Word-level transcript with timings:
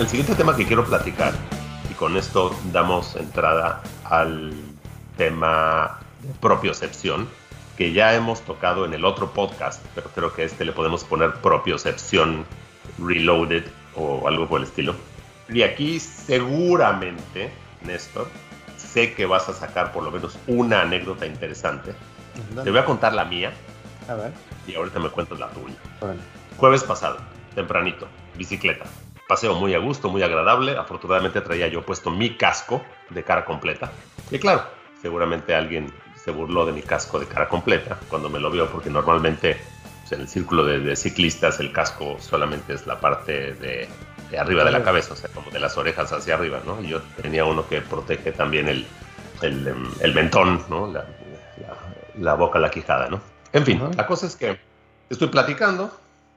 El 0.00 0.08
siguiente 0.08 0.34
tema 0.34 0.56
que 0.56 0.66
quiero 0.66 0.86
platicar, 0.86 1.34
y 1.90 1.92
con 1.92 2.16
esto 2.16 2.56
damos 2.72 3.16
entrada 3.16 3.82
al 4.04 4.54
tema 5.18 5.98
de 6.22 6.32
propiocepción, 6.40 7.28
que 7.76 7.92
ya 7.92 8.14
hemos 8.14 8.40
tocado 8.40 8.86
en 8.86 8.94
el 8.94 9.04
otro 9.04 9.34
podcast, 9.34 9.84
pero 9.94 10.08
creo 10.08 10.32
que 10.32 10.40
a 10.40 10.44
este 10.46 10.64
le 10.64 10.72
podemos 10.72 11.04
poner 11.04 11.34
propiocepción 11.34 12.46
reloaded 12.98 13.64
o 13.94 14.26
algo 14.26 14.48
por 14.48 14.62
el 14.62 14.68
estilo. 14.68 14.94
Y 15.50 15.60
aquí 15.64 16.00
seguramente, 16.00 17.52
Néstor, 17.82 18.26
sé 18.78 19.12
que 19.12 19.26
vas 19.26 19.50
a 19.50 19.52
sacar 19.52 19.92
por 19.92 20.02
lo 20.02 20.10
menos 20.10 20.38
una 20.46 20.80
anécdota 20.80 21.26
interesante. 21.26 21.94
Te 22.64 22.70
voy 22.70 22.80
a 22.80 22.86
contar 22.86 23.12
la 23.12 23.26
mía. 23.26 23.52
A 24.08 24.14
ver. 24.14 24.32
Y 24.66 24.76
ahorita 24.76 24.98
me 24.98 25.10
cuentas 25.10 25.38
la 25.38 25.50
tuya. 25.50 25.76
Bueno. 26.00 26.22
Jueves 26.56 26.84
pasado, 26.84 27.18
tempranito, 27.54 28.08
bicicleta. 28.38 28.86
Paseo 29.30 29.54
muy 29.54 29.74
a 29.74 29.78
gusto, 29.78 30.08
muy 30.08 30.24
agradable. 30.24 30.76
Afortunadamente 30.76 31.40
traía 31.40 31.68
yo 31.68 31.86
puesto 31.86 32.10
mi 32.10 32.36
casco 32.36 32.82
de 33.10 33.22
cara 33.22 33.44
completa. 33.44 33.92
Y 34.28 34.40
claro, 34.40 34.64
seguramente 35.00 35.54
alguien 35.54 35.92
se 36.16 36.32
burló 36.32 36.66
de 36.66 36.72
mi 36.72 36.82
casco 36.82 37.20
de 37.20 37.26
cara 37.26 37.48
completa 37.48 37.96
cuando 38.08 38.28
me 38.28 38.40
lo 38.40 38.50
vio, 38.50 38.68
porque 38.68 38.90
normalmente 38.90 39.56
pues, 40.00 40.10
en 40.10 40.22
el 40.22 40.28
círculo 40.28 40.64
de, 40.64 40.96
ciclistas 40.96 41.60
el 41.60 41.70
casco 41.70 42.16
solamente 42.18 42.74
es 42.74 42.88
la 42.88 42.98
parte 42.98 43.52
de, 43.54 43.88
arriba 44.36 44.64
de 44.64 44.72
la 44.72 44.82
cabeza, 44.82 45.14
o 45.14 45.16
sea, 45.16 45.30
como 45.30 45.48
de 45.52 45.60
las 45.60 45.78
orejas 45.78 46.12
hacia 46.12 46.34
arriba, 46.34 46.60
¿no? 46.66 46.82
Y 46.82 46.88
yo 46.88 47.00
tenía 47.22 47.44
uno 47.44 47.68
que 47.68 47.82
protege 47.82 48.32
también 48.32 48.66
el, 48.66 48.84
el, 49.42 49.68
em, 49.68 50.12
mentón, 50.12 50.64
¿no? 50.68 50.92
La, 52.18 52.34
boca, 52.34 52.58
la 52.58 52.72
quijada, 52.72 53.08
¿no? 53.08 53.20
En 53.52 53.64
fin, 53.64 53.80
la 53.96 54.08
cosa 54.08 54.26
es 54.26 54.34
que 54.34 54.58
estoy 55.08 55.28
platicando 55.28 55.92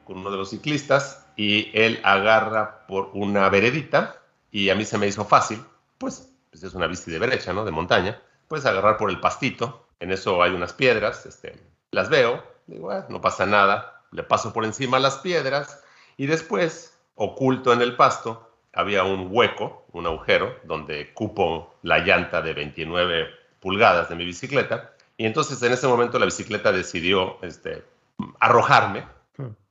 con 0.06 0.18
uno 0.18 0.32
de 0.32 0.38
los 0.38 0.50
ciclistas 0.50 1.26
y 1.36 1.72
él 1.74 2.00
agarra 2.04 2.86
por 2.88 3.10
una 3.14 3.50
veredita 3.50 4.22
y 4.52 4.70
a 4.70 4.76
mí 4.76 4.86
se 4.86 4.98
me 4.98 5.08
hizo 5.08 5.26
fácil, 5.26 5.64
pues, 5.98 6.30
pues 6.52 6.64
es 6.64 6.74
una 6.74 6.88
bici 6.88 7.12
de 7.12 7.20
brecha, 7.20 7.54
¿no? 7.54 7.66
De 7.66 7.72
montaña 7.72 8.22
puedes 8.48 8.66
agarrar 8.68 8.98
por 8.98 9.10
el 9.10 9.20
pastito. 9.20 9.88
En 10.00 10.12
eso 10.12 10.44
hay 10.44 10.52
unas 10.52 10.74
piedras, 10.74 11.26
este, 11.26 11.60
las 11.92 12.10
veo, 12.10 12.44
digo, 12.68 12.92
ah, 12.92 13.08
no 13.10 13.22
pasa 13.22 13.46
nada, 13.46 14.04
le 14.12 14.24
paso 14.24 14.54
por 14.54 14.66
encima 14.66 15.00
las 15.00 15.18
piedras 15.18 15.84
y 16.18 16.28
después, 16.28 17.00
oculto 17.16 17.74
en 17.74 17.82
el 17.82 17.96
pasto, 17.96 18.52
había 18.74 19.04
un 19.04 19.30
hueco, 19.32 19.86
un 19.92 20.06
agujero, 20.06 20.56
donde 20.66 21.14
cupo 21.14 21.74
la 21.82 22.00
llanta 22.00 22.42
de 22.42 22.54
29 22.54 23.28
pulgadas 23.60 24.10
de 24.10 24.16
mi 24.16 24.26
bicicleta. 24.26 24.94
Y 25.18 25.26
entonces 25.26 25.62
en 25.64 25.74
ese 25.74 25.88
momento 25.88 26.20
la 26.20 26.26
bicicleta 26.26 26.72
decidió 26.72 27.38
este, 27.42 27.84
arrojarme. 28.40 29.06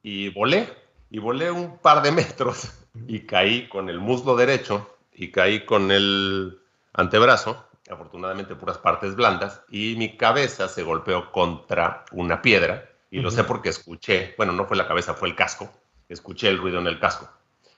Y 0.02 0.28
volé. 0.30 0.68
Y 1.10 1.18
volé 1.18 1.50
un 1.50 1.78
par 1.78 2.02
de 2.02 2.10
metros 2.10 2.72
y 3.06 3.20
caí 3.20 3.68
con 3.68 3.90
el 3.90 4.00
muslo 4.00 4.34
derecho 4.34 4.96
y 5.12 5.30
caí 5.30 5.66
con 5.66 5.90
el 5.90 6.58
antebrazo 6.94 7.66
afortunadamente 7.90 8.54
puras 8.54 8.78
partes 8.78 9.14
blandas, 9.14 9.62
y 9.68 9.94
mi 9.96 10.16
cabeza 10.16 10.68
se 10.68 10.82
golpeó 10.82 11.30
contra 11.30 12.04
una 12.12 12.42
piedra, 12.42 12.88
y 13.10 13.20
lo 13.20 13.30
sé 13.30 13.44
porque 13.44 13.68
escuché, 13.68 14.34
bueno, 14.36 14.52
no 14.52 14.64
fue 14.66 14.76
la 14.76 14.88
cabeza, 14.88 15.14
fue 15.14 15.28
el 15.28 15.36
casco, 15.36 15.70
escuché 16.08 16.48
el 16.48 16.58
ruido 16.58 16.78
en 16.78 16.86
el 16.86 16.98
casco. 16.98 17.28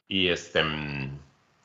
Y, 0.06 0.28
este, 0.28 0.62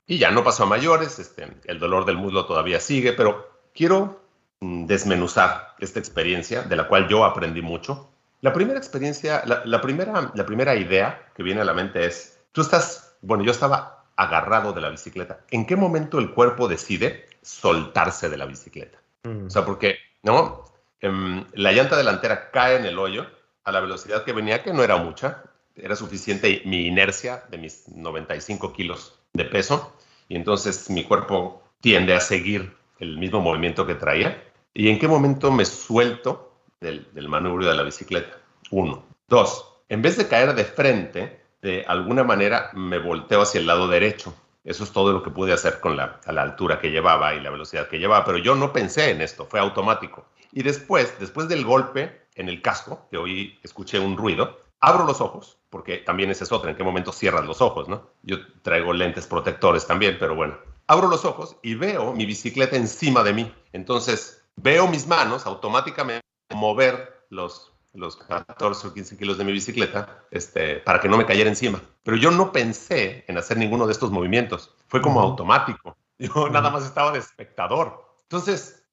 y 0.08 0.18
ya 0.18 0.32
no 0.32 0.44
pasó 0.44 0.64
a 0.64 0.68
mayores, 0.68 1.20
este, 1.20 1.48
el 1.66 1.80
dolor 1.80 2.06
del 2.06 2.18
muslo 2.18 2.46
todavía 2.46 2.80
sigue, 2.80 3.14
pero 3.14 3.48
quiero 3.74 4.22
mm, 4.60 4.86
desmenuzar 4.86 5.76
esta 5.80 6.00
experiencia 6.00 6.64
de 6.64 6.76
la 6.76 6.88
cual 6.88 7.08
yo 7.08 7.26
aprendí 7.26 7.62
mucho. 7.62 8.09
La 8.42 8.54
primera 8.54 8.80
experiencia, 8.80 9.44
la, 9.46 9.82
primera, 9.82 10.32
la 10.34 10.46
primera 10.46 10.76
idea 10.76 11.32
que 11.36 11.44
viene 11.44 11.62
a 11.62 11.66
la 11.66 11.74
mente 11.74 12.06
es, 12.06 12.40
tú 12.52 12.62
estás, 12.62 13.18
bueno, 13.22 13.44
yo 13.44 13.52
estaba 13.52 14.06
agarrado 14.16 14.74
de 14.74 14.82
la 14.82 14.90
bicicleta. 14.90 15.42
¿En 15.50 15.66
qué 15.66 15.76
momento 15.76 16.20
el 16.20 16.32
cuerpo 16.32 16.68
decide 16.68 17.26
soltarse 17.42 18.30
de 18.30 18.38
la 18.38 18.46
bicicleta. 18.46 19.00
Mm. 19.24 19.48
O 19.48 19.50
sea, 19.50 19.66
porque, 19.66 19.98
¿no? 20.24 20.66
Em, 21.02 21.46
la 21.54 21.72
llanta 21.72 21.98
delantera 21.98 22.52
cae 22.52 22.78
en 22.78 22.86
el 22.86 23.00
hoyo 23.00 23.28
a 23.64 23.72
la 23.72 23.80
velocidad 23.80 24.24
que 24.24 24.34
venía, 24.34 24.64
que 24.64 24.74
no 24.74 24.84
era 24.84 24.98
mucha, 24.98 25.44
era 25.76 25.96
suficiente 25.96 26.62
mi 26.66 26.88
inercia 26.88 27.44
de 27.50 27.58
mis 27.58 27.88
95 27.88 28.74
kilos 28.74 29.20
de 29.34 29.46
peso, 29.46 29.96
y 30.28 30.36
entonces 30.36 30.90
mi 30.90 31.04
cuerpo 31.04 31.64
tiende 31.80 32.14
a 32.14 32.20
seguir 32.20 32.76
el 33.00 33.18
mismo 33.18 33.40
movimiento 33.40 33.88
que 33.88 33.96
traía. 33.96 34.44
¿Y 34.74 34.90
en 34.90 35.00
qué 35.00 35.08
momento 35.08 35.52
me 35.52 35.66
suelto 35.66 36.49
del, 36.80 37.28
manubrio 37.28 37.70
de 37.70 37.76
la 37.76 37.84
bicicleta? 37.84 38.38
Uno. 38.72 39.06
Dos, 39.28 39.84
en 39.90 40.02
vez 40.02 40.18
de 40.18 40.28
caer 40.28 40.56
de 40.56 40.66
frente, 40.66 41.42
de 41.62 41.86
alguna 41.88 42.24
manera 42.24 42.72
me 42.74 43.00
volteo 43.00 43.42
hacia 43.42 43.60
el 43.60 43.68
lado 43.68 43.88
derecho 43.88 44.34
eso 44.64 44.84
es 44.84 44.92
todo 44.92 45.14
lo 45.14 45.24
que 45.24 45.32
pude 45.32 45.54
hacer 45.54 45.80
con 45.80 45.96
la, 45.96 46.20
a 46.26 46.32
la 46.32 46.42
altura 46.42 46.80
que 46.80 46.92
llevaba 46.92 47.34
y 47.34 47.40
la 47.40 47.50
velocidad 47.50 47.88
que 47.88 47.98
llevaba, 47.98 48.26
pero 48.26 48.38
yo 48.38 48.56
no 48.56 48.74
pensé 48.74 49.10
en 49.10 49.22
esto, 49.22 49.46
fue 49.46 49.60
automático. 49.60 50.26
Y 50.52 50.64
después, 50.64 51.18
después 51.20 51.48
del 51.48 51.64
golpe 51.64 52.28
en 52.36 52.50
el 52.50 52.62
casco, 52.62 53.08
que 53.10 53.18
hoy 53.18 53.60
escuché 53.64 54.00
un 54.00 54.18
ruido, 54.18 54.60
abro 54.80 55.06
los 55.06 55.22
ojos, 55.22 55.58
porque 55.70 55.98
también 55.98 56.30
esa 56.30 56.44
es 56.44 56.52
otra, 56.52 56.72
en 56.72 56.78
qué 56.78 56.84
momento 56.84 57.12
cierras 57.12 57.46
los 57.46 57.62
ojos, 57.62 57.88
¿no? 57.88 58.10
Yo 58.24 58.38
traigo 58.62 58.94
lentes 58.94 59.28
protectores 59.28 59.88
también, 59.88 60.18
pero 60.20 60.36
bueno. 60.36 60.58
Abro 60.88 61.08
los 61.08 61.24
ojos 61.24 61.56
y 61.62 61.76
veo 61.76 62.14
mi 62.14 62.26
bicicleta 62.26 62.76
encima 62.76 63.24
de 63.24 63.34
mí. 63.34 63.54
Entonces, 63.74 64.44
veo 64.56 64.88
mis 64.88 65.08
manos 65.08 65.46
automáticamente 65.46 66.29
mover 66.60 67.26
los 67.30 67.74
los 67.94 68.16
14 68.18 68.88
o 68.88 68.94
15 68.94 69.18
kilos 69.18 69.38
de 69.38 69.44
mi 69.44 69.52
bicicleta 69.52 70.24
este, 70.32 70.76
para 70.76 71.00
que 71.00 71.10
no 71.10 71.18
me 71.18 71.26
cayera 71.26 71.50
encima. 71.50 71.82
Pero 72.04 72.18
yo 72.18 72.32
no 72.32 72.52
pensé 72.52 73.26
en 73.28 73.38
hacer 73.38 73.58
ninguno 73.58 73.88
de 73.88 73.94
estos 73.94 74.12
movimientos. 74.12 74.76
Fue 74.88 75.02
como 75.02 75.22
automático. 75.22 75.98
Yo 76.20 76.50
nada 76.50 76.70
más 76.70 76.84
estaba 76.84 77.12
de 77.12 77.20
espectador. 77.20 78.06
Entonces, 78.24 78.84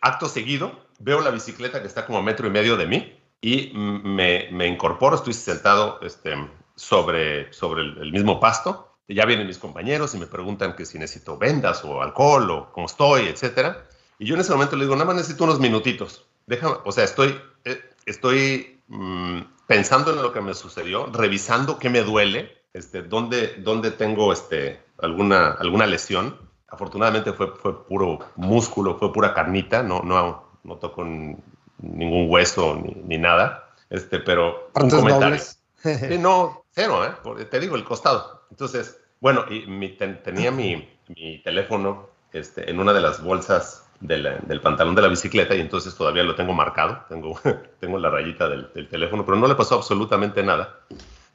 acto 0.00 0.28
seguido, 0.28 0.72
veo 1.00 1.20
la 1.20 1.30
bicicleta 1.30 1.80
que 1.80 1.88
está 1.88 2.06
como 2.06 2.18
a 2.18 2.22
metro 2.22 2.46
y 2.46 2.50
medio 2.50 2.76
de 2.76 2.86
mí 2.86 3.18
y 3.40 3.72
me, 3.74 4.48
me 4.52 4.66
incorporo, 4.66 5.16
estoy 5.16 5.32
sentado 5.32 6.00
este, 6.02 6.34
sobre, 6.76 7.52
sobre 7.52 7.82
el, 7.82 8.12
mismo 8.12 8.40
pasto. 8.40 8.96
Ya 9.08 9.24
vienen 9.24 9.46
mis 9.46 9.58
compañeros 9.58 10.14
y 10.14 10.18
me 10.18 10.26
preguntan 10.26 10.74
que 10.74 10.86
si 10.86 10.98
necesito 10.98 11.38
vendas 11.38 11.84
o 11.84 12.02
alcohol 12.02 12.50
o 12.50 12.72
cómo 12.72 12.86
estoy, 12.86 13.26
etcétera. 13.26 13.84
Y 14.18 14.26
yo 14.26 14.34
en 14.34 14.40
ese 14.40 14.52
momento 14.52 14.76
le 14.76 14.84
digo, 14.84 14.94
nada 14.94 15.06
más 15.06 15.16
necesito 15.16 15.44
unos 15.44 15.60
minutitos. 15.60 16.26
Déjame, 16.46 16.76
o 16.84 16.92
sea, 16.92 17.04
estoy, 17.04 17.38
eh, 17.64 17.80
estoy 18.06 18.80
mm, 18.88 19.40
pensando 19.66 20.12
en 20.12 20.22
lo 20.22 20.32
que 20.32 20.40
me 20.40 20.54
sucedió, 20.54 21.06
revisando 21.06 21.78
qué 21.78 21.90
me 21.90 22.02
duele, 22.02 22.56
este, 22.72 23.02
dónde, 23.02 23.56
dónde 23.58 23.90
tengo 23.90 24.32
este, 24.32 24.80
alguna, 24.98 25.52
alguna 25.52 25.86
lesión. 25.86 26.38
Afortunadamente 26.68 27.32
fue, 27.32 27.54
fue 27.56 27.86
puro 27.86 28.18
músculo, 28.36 28.98
fue 28.98 29.12
pura 29.12 29.34
carnita, 29.34 29.82
no, 29.82 30.02
no, 30.02 30.44
no 30.62 30.76
toco 30.76 31.04
ningún 31.04 32.30
hueso 32.30 32.76
ni, 32.76 32.94
ni 33.04 33.18
nada. 33.18 33.70
Este, 33.90 34.18
pero 34.20 34.70
un 34.74 34.90
comentario. 34.90 35.40
no, 36.18 36.64
cero, 36.70 37.04
¿eh? 37.04 37.44
te 37.44 37.60
digo, 37.60 37.76
el 37.76 37.84
costado. 37.84 38.42
Entonces, 38.50 39.00
bueno, 39.20 39.44
y 39.50 39.66
mi, 39.66 39.90
tenía 39.90 40.50
mi, 40.50 40.88
mi 41.08 41.42
teléfono 41.42 42.08
este, 42.32 42.70
en 42.70 42.80
una 42.80 42.92
de 42.92 43.00
las 43.00 43.22
bolsas 43.22 43.86
del, 44.00 44.60
pantalón 44.60 44.94
de 44.94 45.02
la 45.02 45.08
bicicleta 45.08 45.54
y 45.54 45.60
entonces 45.60 45.94
todavía 45.94 46.22
lo 46.22 46.34
tengo 46.34 46.52
marcado, 46.52 47.04
tengo, 47.08 47.38
la 47.98 48.10
rayita 48.10 48.48
del, 48.48 48.88
teléfono, 48.88 49.24
pero 49.24 49.38
no 49.38 49.46
le 49.46 49.54
pasó 49.54 49.76
absolutamente 49.76 50.42
nada. 50.42 50.80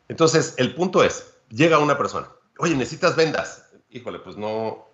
Entonces, 0.08 0.56
el 0.58 0.76
punto 0.76 1.04
es, 1.04 1.38
llega 1.50 1.80
una 1.80 1.98
persona, 1.98 2.28
oye, 2.58 2.76
necesitas 2.76 3.16
vendas. 3.16 3.70
Híjole, 3.90 4.20
pues 4.20 4.38
no, 4.38 4.90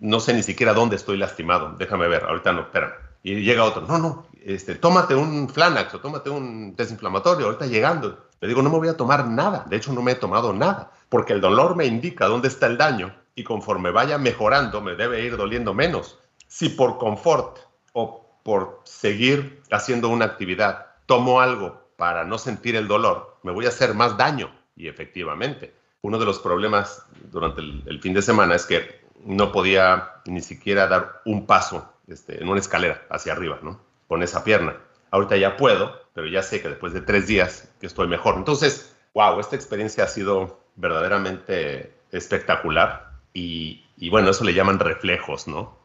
no 0.00 0.20
sé 0.20 0.34
ni 0.34 0.42
siquiera 0.42 0.74
dónde 0.74 0.96
estoy 0.96 1.16
lastimado, 1.16 1.74
déjame 1.78 2.08
ver, 2.08 2.24
ahorita 2.24 2.52
no, 2.52 2.62
espera. 2.62 2.98
Y 3.22 3.42
llega 3.42 3.64
otro, 3.64 3.82
no, 3.82 3.98
no, 3.98 4.26
este, 4.44 4.76
tómate 4.76 5.14
un 5.14 5.48
Flanax 5.48 5.94
o 5.94 6.00
tómate 6.00 6.30
un 6.30 6.74
desinflamatorio, 6.76 7.46
ahorita 7.46 7.66
llegando. 7.66 8.26
Le 8.40 8.48
digo, 8.48 8.62
no 8.62 8.70
me 8.70 8.78
voy 8.78 8.88
a 8.88 8.96
tomar 8.96 9.26
nada, 9.26 9.64
de 9.68 9.76
hecho 9.76 9.92
no 9.92 10.02
me 10.02 10.12
he 10.12 10.16
tomado 10.16 10.52
nada, 10.52 10.92
porque 11.08 11.32
el 11.32 11.40
dolor 11.40 11.74
me 11.74 11.86
indica 11.86 12.26
dónde 12.26 12.48
está 12.48 12.66
el 12.66 12.76
daño 12.76 13.14
y 13.36 13.44
conforme 13.44 13.92
vaya 13.92 14.18
mejorando 14.18 14.80
me 14.80 14.96
debe 14.96 15.22
ir 15.22 15.36
doliendo 15.36 15.72
menos 15.72 16.18
si 16.48 16.70
por 16.70 16.98
confort 16.98 17.58
o 17.92 18.26
por 18.42 18.80
seguir 18.84 19.62
haciendo 19.70 20.08
una 20.08 20.24
actividad 20.24 20.86
tomo 21.06 21.40
algo 21.40 21.90
para 21.96 22.24
no 22.24 22.38
sentir 22.38 22.76
el 22.76 22.88
dolor, 22.88 23.38
me 23.42 23.52
voy 23.52 23.66
a 23.66 23.70
hacer 23.70 23.94
más 23.94 24.16
daño. 24.16 24.54
Y 24.76 24.88
efectivamente, 24.88 25.74
uno 26.02 26.18
de 26.18 26.26
los 26.26 26.38
problemas 26.38 27.04
durante 27.30 27.60
el, 27.60 28.00
fin 28.00 28.12
de 28.12 28.22
semana 28.22 28.54
es 28.54 28.66
que 28.66 29.00
no 29.24 29.50
podía 29.50 30.12
ni 30.26 30.42
siquiera 30.42 30.86
dar 30.86 31.22
un 31.24 31.46
paso 31.46 31.92
este, 32.06 32.40
en 32.40 32.48
una 32.48 32.60
escalera 32.60 33.02
hacia 33.10 33.32
arriba, 33.32 33.58
¿no? 33.62 33.80
Con 34.06 34.22
esa 34.22 34.44
pierna. 34.44 34.76
Ahorita 35.10 35.36
ya 35.36 35.56
puedo, 35.56 36.00
pero 36.14 36.28
ya 36.28 36.42
sé 36.42 36.60
que 36.60 36.68
después 36.68 36.92
de 36.92 37.00
tres 37.00 37.26
días 37.26 37.72
que 37.80 37.86
estoy 37.86 38.06
mejor. 38.06 38.36
Entonces, 38.36 38.94
wow, 39.14 39.40
esta 39.40 39.56
experiencia 39.56 40.04
ha 40.04 40.08
sido 40.08 40.60
verdaderamente 40.76 41.94
espectacular 42.12 43.05
y, 43.38 44.08
bueno, 44.10 44.30
eso 44.30 44.44
le 44.44 44.54
llaman 44.54 44.78
reflejos, 44.78 45.46
¿no? 45.46 45.76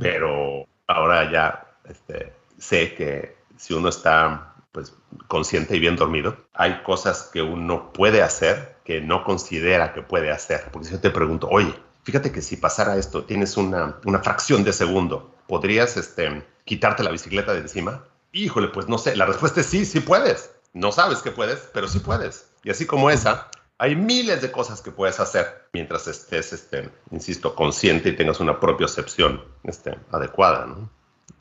Pero 0.00 0.66
ahora 0.86 1.30
ya 1.30 1.66
este, 1.88 2.32
sé 2.58 2.94
que 2.94 3.36
si 3.56 3.74
uno 3.74 3.88
está 3.88 4.54
pues 4.72 4.94
consciente 5.26 5.76
y 5.76 5.80
bien 5.80 5.96
dormido, 5.96 6.36
hay 6.54 6.82
cosas 6.82 7.28
que 7.32 7.42
uno 7.42 7.92
puede 7.92 8.22
hacer 8.22 8.76
que 8.84 9.00
no 9.00 9.24
considera 9.24 9.92
que 9.92 10.02
puede 10.02 10.30
hacer. 10.30 10.68
Porque 10.70 10.86
si 10.86 10.94
yo 10.94 11.00
te 11.00 11.10
pregunto, 11.10 11.48
oye, 11.50 11.74
fíjate 12.04 12.30
que 12.30 12.42
si 12.42 12.56
pasara 12.56 12.96
esto, 12.96 13.24
tienes 13.24 13.56
una, 13.56 13.96
una 14.04 14.20
fracción 14.20 14.62
de 14.62 14.72
segundo, 14.72 15.34
¿podrías 15.48 15.96
este, 15.96 16.44
quitarte 16.64 17.02
la 17.02 17.10
bicicleta 17.10 17.52
de 17.52 17.60
encima? 17.60 18.04
Híjole, 18.32 18.68
pues 18.68 18.88
no 18.88 18.98
sé, 18.98 19.16
la 19.16 19.26
respuesta 19.26 19.60
es 19.60 19.66
sí, 19.66 19.84
sí 19.84 19.98
puedes. 20.00 20.52
No 20.72 20.92
sabes 20.92 21.18
que 21.18 21.32
puedes, 21.32 21.68
pero 21.74 21.88
sí 21.88 21.98
puedes. 21.98 22.50
Y 22.62 22.70
así 22.70 22.86
como 22.86 23.10
esa, 23.10 23.48
hay 23.80 23.96
miles 23.96 24.42
de 24.42 24.52
cosas 24.52 24.82
que 24.82 24.90
puedes 24.90 25.18
hacer 25.20 25.46
mientras 25.72 26.06
estés, 26.06 26.52
este, 26.52 26.90
insisto, 27.12 27.54
consciente 27.54 28.10
y 28.10 28.16
tengas 28.16 28.38
una 28.38 28.60
propia 28.60 28.86
percepción 28.86 29.42
este, 29.64 29.98
adecuada. 30.12 30.76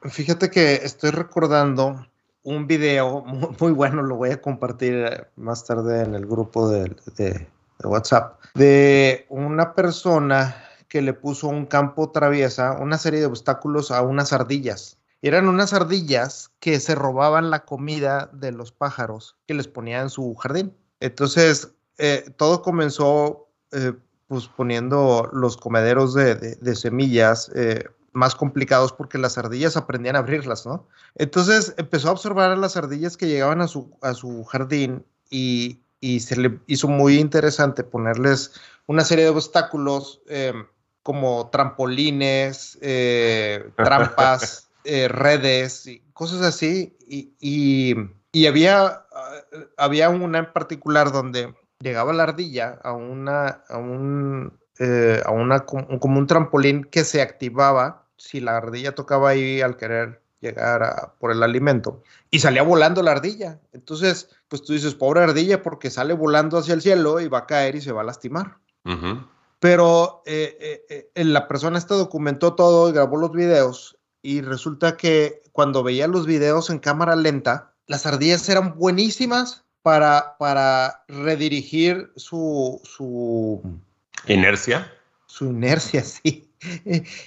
Fíjate 0.09 0.50
que 0.50 0.75
estoy 0.75 1.12
recordando 1.12 2.07
un 2.44 2.65
video 2.65 3.25
muy, 3.59 3.74
bueno, 3.74 4.01
lo 4.03 4.15
voy 4.15 4.30
a 4.31 4.41
compartir 4.41 5.27
más 5.36 5.65
tarde 5.65 6.01
en 6.01 6.15
el 6.15 6.25
grupo 6.25 6.69
de, 6.69 6.95
de, 7.18 7.45
WhatsApp, 7.83 8.39
de 8.56 9.25
una 9.27 9.74
persona 9.74 10.63
que 10.88 11.01
le 11.01 11.13
puso 11.13 11.50
un 11.50 11.65
campo 11.65 12.09
traviesa, 12.12 12.71
una 12.80 12.97
serie 12.97 13.19
de 13.19 13.25
obstáculos 13.25 13.91
a 13.91 14.01
unas 14.01 14.31
ardillas. 14.31 14.97
Eran 15.21 15.50
unas 15.50 15.74
ardillas 15.74 16.51
que 16.62 16.80
se 16.80 16.95
robaban 16.95 17.50
la 17.50 17.65
comida 17.65 18.30
de 18.31 18.53
los 18.53 18.71
pájaros 18.71 19.36
que 19.45 19.56
les 19.56 19.68
ponía 19.68 20.00
en 20.00 20.09
su 20.09 20.33
jardín. 20.36 20.74
Entonces, 21.01 21.74
eh, 22.00 22.31
todo 22.38 22.62
comenzó 22.62 23.48
eh, 23.72 23.94
pues 24.28 24.48
poniendo 24.48 25.30
los 25.34 25.57
comederos 25.57 26.13
de, 26.13 26.75
semillas 26.75 27.51
eh, 27.56 27.84
más 28.13 28.36
complicados 28.36 28.94
porque 28.94 29.18
las 29.18 29.38
ardillas 29.38 29.78
aprendían 29.78 30.16
a 30.16 30.19
abrirlas, 30.19 30.66
¿no? 30.66 30.88
Entonces 31.16 31.74
empezó 31.78 32.10
a 32.10 32.13
observar 32.13 32.51
a 32.51 32.56
las 32.56 32.78
ardillas 32.78 33.18
que 33.18 33.28
llegaban 33.28 33.62
a 33.62 33.68
su, 33.68 33.96
a 34.01 34.13
su 34.13 34.44
jardín 34.46 35.06
y, 35.30 35.81
se 36.22 36.38
le 36.38 36.60
hizo 36.68 36.88
muy 36.88 37.19
interesante 37.19 37.84
ponerles 37.84 38.54
una 38.88 39.04
serie 39.04 39.25
de 39.25 39.31
obstáculos 39.31 40.22
como 41.04 41.50
trampolines, 41.51 42.80
trampas, 43.75 44.69
eh, 44.86 45.07
redes, 45.07 45.86
y 45.88 46.01
cosas 46.13 46.42
así. 46.42 46.96
Y, 47.07 47.34
y, 48.31 48.48
había, 48.48 49.06
había 49.78 50.10
una 50.10 50.40
en 50.40 50.54
particular 50.54 51.12
donde 51.12 51.54
llegaba 51.81 52.14
la 52.14 52.24
ardilla 52.24 52.80
a, 52.84 52.94
una, 52.94 53.64
a 53.70 53.78
un 53.78 54.60
eh, 54.80 55.22
a 55.26 55.31
una, 55.31 55.66
como 55.66 56.20
un 56.20 56.28
trampolín 56.28 56.86
que 56.86 57.04
se 57.04 57.22
activaba 57.22 58.06
si 58.16 58.40
la 58.40 58.56
ardilla 58.56 58.96
tocaba 58.96 59.30
ahí 59.30 59.60
al 59.60 59.76
querer 59.76 60.22
llegar 60.40 61.16
por 61.20 61.34
el 61.34 61.44
alimento 61.44 62.02
y 62.31 62.40
salía 62.40 62.64
volando 62.64 63.04
la 63.04 63.12
ardilla. 63.12 63.60
Entonces, 63.74 64.30
pues 64.48 64.64
tú 64.64 64.72
dices, 64.72 64.96
pobre 64.96 65.22
ardilla, 65.22 65.62
porque 65.62 65.90
sale 65.90 66.14
volando 66.14 66.58
hacia 66.58 66.74
el 66.74 66.81
cielo 66.81 67.20
y 67.20 67.28
va 67.28 67.40
a 67.40 67.46
caer 67.46 67.76
y 67.76 67.82
se 67.82 67.92
va 67.92 68.02
a 68.02 68.06
lastimar. 68.06 68.58
Pero 69.60 70.24
eh, 70.25 71.12
eh, 71.14 71.24
la 71.25 71.50
persona 71.50 71.78
esta 71.78 71.96
documentó 71.96 72.56
todo 72.56 72.90
y 72.90 72.94
grabó 72.94 73.18
los 73.18 73.34
videos 73.34 73.98
y 74.22 74.40
resulta 74.42 74.96
que 74.96 75.44
cuando 75.52 75.84
veía 75.84 76.08
los 76.08 76.25
videos 76.25 76.70
en 76.70 76.80
cámara 76.80 77.18
lenta, 77.18 77.74
las 77.86 78.06
ardillas 78.06 78.48
eran 78.48 78.75
buenísimas 78.78 79.66
para, 79.81 80.36
para 80.38 81.04
redirigir 81.08 82.12
su, 82.16 82.81
su 82.84 83.62
Inercia. 84.28 84.92
Su 85.26 85.46
inercia, 85.46 86.04
sí. 86.04 86.50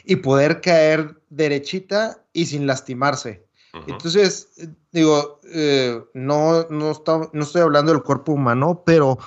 y 0.04 0.16
poder 0.16 0.60
caer 0.60 1.16
derechita 1.30 2.22
y 2.32 2.46
sin 2.46 2.66
lastimarse. 2.66 3.46
Entonces, 3.86 4.50
digo, 4.90 5.40
eh, 5.44 5.98
no, 6.12 6.66
no, 6.68 6.90
estoy 6.90 7.62
hablando 7.62 7.92
del 7.92 8.02
cuerpo 8.02 8.32
humano, 8.32 8.82
pero 8.84 9.18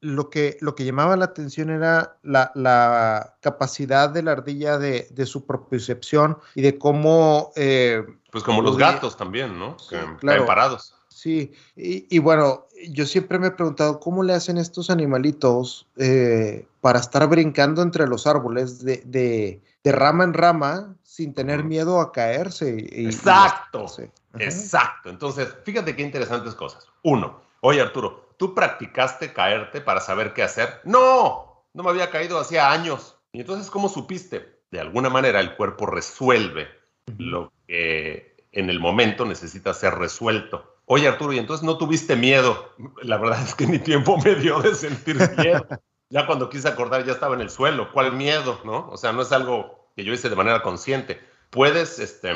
lo 0.00 0.28
que, 0.28 0.58
lo 0.60 0.74
que 0.74 0.84
llamaba 0.84 1.16
la 1.16 1.24
atención 1.24 1.70
era 1.70 2.18
la, 2.22 3.36
capacidad 3.40 4.10
de 4.10 4.22
la 4.22 4.32
ardilla 4.32 4.76
de, 4.76 5.26
su 5.26 5.46
propiocepción 5.46 6.36
y 6.54 6.60
de 6.60 6.76
cómo... 6.76 7.52
Eh, 7.56 8.04
pues 8.30 8.44
como 8.44 8.60
los 8.60 8.76
gatos 8.76 9.16
también, 9.16 9.58
¿no? 9.58 9.78
que 9.88 9.98
claro. 10.18 10.44
parados. 10.44 10.94
Sí, 11.18 11.52
y, 11.74 12.20
bueno, 12.20 12.68
yo 12.90 13.04
siempre 13.04 13.40
me 13.40 13.48
he 13.48 13.50
preguntado 13.50 13.98
cómo 13.98 14.22
le 14.22 14.34
hacen 14.34 14.56
estos 14.56 14.88
animalitos 14.88 15.88
eh, 15.96 16.64
para 16.80 17.00
estar 17.00 17.26
brincando 17.26 17.82
entre 17.82 18.06
los 18.06 18.28
árboles 18.28 18.84
de, 18.84 19.02
de, 19.04 19.92
rama 19.92 20.22
en 20.22 20.32
rama 20.32 20.94
sin 21.02 21.34
tener 21.34 21.64
miedo 21.64 22.00
a 22.00 22.12
caerse. 22.12 22.86
exacto, 22.92 23.86
exacto. 24.38 25.10
Entonces, 25.10 25.52
fíjate 25.64 25.96
qué 25.96 26.02
interesantes 26.02 26.54
cosas. 26.54 26.86
Uno, 27.02 27.40
oye 27.62 27.80
Arturo, 27.80 28.34
¿tú 28.36 28.54
practicaste 28.54 29.32
caerte 29.32 29.80
para 29.80 30.00
saber 30.00 30.34
qué 30.34 30.44
hacer? 30.44 30.80
No, 30.84 31.64
no 31.74 31.82
me 31.82 31.90
había 31.90 32.10
caído 32.10 32.38
hacía 32.38 32.70
años. 32.70 33.16
Y 33.32 33.40
entonces, 33.40 33.70
¿cómo 33.72 33.88
supiste? 33.88 34.60
De 34.70 34.78
alguna 34.78 35.10
manera 35.10 35.40
el 35.40 35.56
cuerpo 35.56 35.86
resuelve 35.86 36.68
lo 37.16 37.52
que 37.66 38.36
en 38.52 38.70
el 38.70 38.78
momento 38.78 39.24
necesita 39.24 39.74
ser 39.74 39.96
resuelto. 39.96 40.77
Oye, 40.90 41.06
Arturo, 41.06 41.34
¿y 41.34 41.38
entonces 41.38 41.64
no 41.64 41.76
tuviste 41.76 42.16
miedo? 42.16 42.72
La 43.02 43.18
verdad 43.18 43.42
es 43.42 43.54
que 43.54 43.66
ni 43.66 43.78
tiempo 43.78 44.16
me 44.24 44.34
dio 44.36 44.58
de 44.60 44.74
sentir 44.74 45.18
miedo. 45.36 45.66
Ya 46.08 46.26
cuando 46.26 46.48
quise 46.48 46.66
acordar 46.66 47.04
ya 47.04 47.12
estaba 47.12 47.34
en 47.34 47.42
el 47.42 47.50
suelo. 47.50 47.92
¿Cuál 47.92 48.14
miedo? 48.14 48.58
¿No? 48.64 48.88
O 48.88 48.96
sea, 48.96 49.12
no 49.12 49.20
es 49.20 49.30
algo 49.30 49.90
que 49.94 50.02
yo 50.02 50.14
hice 50.14 50.30
de 50.30 50.36
manera 50.36 50.62
consciente. 50.62 51.20
Puedes 51.50 51.98
este, 51.98 52.32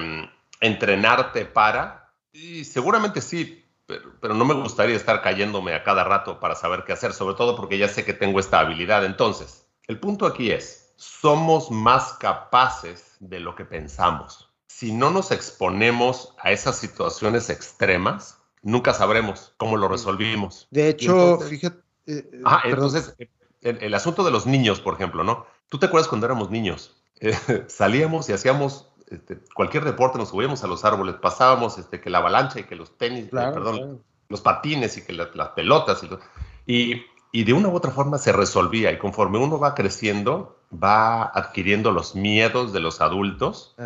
entrenarte 0.60 1.46
para, 1.46 2.12
y 2.31 2.64
seguramente 2.64 3.22
sí, 3.22 3.64
pero, 3.87 4.12
pero, 4.20 4.34
no 4.34 4.44
me 4.44 4.52
gustaría 4.52 4.96
estar 4.96 5.22
cayéndome 5.22 5.75
a 5.75 5.82
cada 5.82 6.04
rato 6.04 6.38
para 6.38 6.54
saber 6.54 6.84
qué 6.84 6.93
hacer, 6.93 7.14
sobre 7.14 7.37
todo 7.37 7.56
porque 7.56 7.78
ya 7.78 7.88
sé 7.88 8.04
que 8.04 8.12
tengo 8.12 8.38
esta 8.38 8.60
habilidad. 8.60 9.06
Entonces, 9.06 9.66
el 9.87 9.99
punto 9.99 10.26
aquí 10.26 10.50
es, 10.50 10.93
somos 10.96 11.70
más 11.70 12.12
capaces 12.14 13.16
de 13.21 13.40
lo 13.40 13.56
que 13.56 13.64
pensamos. 13.64 14.50
Si 14.66 14.92
no 14.92 15.11
nos 15.11 15.30
exponemos 15.30 16.35
a 16.38 16.52
esas 16.52 16.76
situaciones 16.76 17.49
extremas, 17.49 18.41
nunca 18.62 18.95
sabremos 18.95 19.54
cómo 19.57 19.76
lo 19.76 19.88
resolvimos. 19.88 20.69
De 20.71 20.88
hecho, 20.88 21.38
fíjate. 21.40 21.83
Eh, 22.07 22.40
ah, 22.45 22.62
entonces, 22.64 23.14
el, 23.61 23.95
asunto 23.95 24.25
de 24.25 24.31
los 24.31 24.47
niños, 24.47 24.81
por 24.81 24.95
ejemplo, 24.95 25.23
¿no? 25.23 25.47
¿Tú 25.69 25.78
te 25.78 25.87
acuerdas 25.87 26.09
cuando 26.09 26.26
éramos 26.26 26.50
niños? 26.50 26.97
Eh, 27.25 27.66
salíamos 27.69 28.28
y 28.28 28.33
hacíamos 28.33 28.88
este, 29.07 29.38
cualquier 29.54 29.85
deporte, 29.85 30.19
nos 30.19 30.31
subíamos 30.31 30.64
a 30.64 30.66
los 30.66 30.85
árboles, 30.85 31.14
pasábamos 31.23 31.78
este, 31.78 32.00
que 32.00 32.11
la 32.11 32.19
avalancha 32.19 32.59
y 32.59 32.64
que 32.64 32.75
los 32.75 32.99
tenis, 32.99 33.26
eh, 33.26 33.31
perdón, 33.31 34.02
los 34.28 34.40
patines 34.40 34.97
y 34.97 35.02
que 35.02 35.12
las 35.12 35.28
pelotas 35.50 36.02
y, 36.02 36.09
y, 36.66 37.02
y, 37.31 37.45
de 37.45 37.52
una 37.52 37.69
u 37.69 37.76
otra 37.76 37.92
forma 37.92 38.19
se 38.19 38.33
resolvía. 38.33 38.90
Y 38.90 38.99
conforme 38.99 39.38
uno 39.38 39.61
va 39.61 39.76
creciendo, 39.76 40.59
va 40.73 41.25
adquiriendo 41.25 41.92
los 41.92 42.14
miedos 42.14 42.73
de 42.73 42.81
los 42.81 43.00
adultos. 43.00 43.76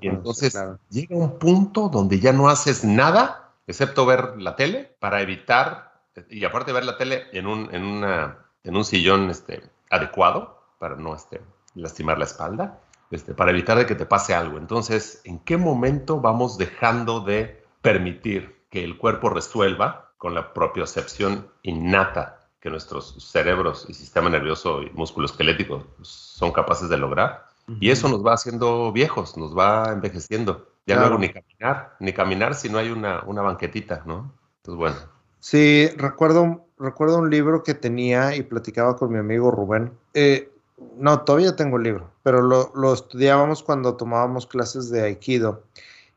y 0.00 0.08
entonces 0.08 0.58
llega 0.90 1.16
un 1.16 1.38
punto 1.38 1.88
donde 1.88 2.20
ya 2.20 2.34
no 2.34 2.50
haces 2.50 2.84
nada 2.84 3.43
excepto 3.66 4.06
ver 4.06 4.34
la 4.38 4.56
tele, 4.56 4.96
para 4.98 5.20
evitar, 5.20 6.02
y 6.28 6.44
aparte 6.44 6.72
ver 6.72 6.84
la 6.84 6.96
tele 6.96 7.24
en 7.32 7.46
un, 7.46 7.74
en 7.74 7.84
una, 7.84 8.38
en 8.62 8.76
un 8.76 8.84
sillón 8.84 9.30
este, 9.30 9.62
adecuado, 9.90 10.62
para 10.78 10.96
no 10.96 11.14
este, 11.14 11.40
lastimar 11.74 12.18
la 12.18 12.24
espalda, 12.24 12.80
este, 13.10 13.34
para 13.34 13.50
evitar 13.50 13.78
de 13.78 13.86
que 13.86 13.94
te 13.94 14.06
pase 14.06 14.34
algo. 14.34 14.58
Entonces, 14.58 15.20
¿en 15.24 15.38
qué 15.40 15.56
momento 15.56 16.20
vamos 16.20 16.58
dejando 16.58 17.20
de 17.20 17.64
permitir 17.80 18.64
que 18.70 18.84
el 18.84 18.98
cuerpo 18.98 19.30
resuelva 19.30 20.12
con 20.18 20.34
la 20.34 20.52
propiocepción 20.52 21.48
innata 21.62 22.40
que 22.60 22.70
nuestros 22.70 23.30
cerebros 23.30 23.86
y 23.88 23.94
sistema 23.94 24.30
nervioso 24.30 24.82
y 24.82 24.90
músculo 24.90 25.26
esquelético 25.26 25.86
son 26.02 26.50
capaces 26.52 26.88
de 26.88 26.96
lograr? 26.96 27.46
Y 27.80 27.90
eso 27.90 28.08
nos 28.08 28.24
va 28.24 28.34
haciendo 28.34 28.92
viejos, 28.92 29.36
nos 29.36 29.56
va 29.56 29.90
envejeciendo. 29.92 30.68
Ya 30.86 30.96
no 30.96 31.06
hago 31.06 31.18
ni 31.18 31.30
caminar, 31.30 31.96
ni 31.98 32.12
caminar 32.12 32.54
si 32.54 32.68
no 32.68 32.78
hay 32.78 32.90
una, 32.90 33.22
una 33.24 33.42
banquetita, 33.42 34.02
¿no? 34.04 34.32
Entonces, 34.58 34.78
bueno. 34.78 34.96
Sí, 35.40 35.88
recuerdo, 35.96 36.66
recuerdo 36.78 37.18
un 37.18 37.30
libro 37.30 37.62
que 37.62 37.74
tenía 37.74 38.36
y 38.36 38.42
platicaba 38.42 38.96
con 38.96 39.12
mi 39.12 39.18
amigo 39.18 39.50
Rubén. 39.50 39.92
Eh, 40.12 40.50
no, 40.96 41.20
todavía 41.20 41.56
tengo 41.56 41.76
el 41.76 41.84
libro, 41.84 42.10
pero 42.22 42.42
lo, 42.42 42.72
lo 42.74 42.92
estudiábamos 42.92 43.62
cuando 43.62 43.96
tomábamos 43.96 44.46
clases 44.46 44.90
de 44.90 45.02
Aikido. 45.02 45.62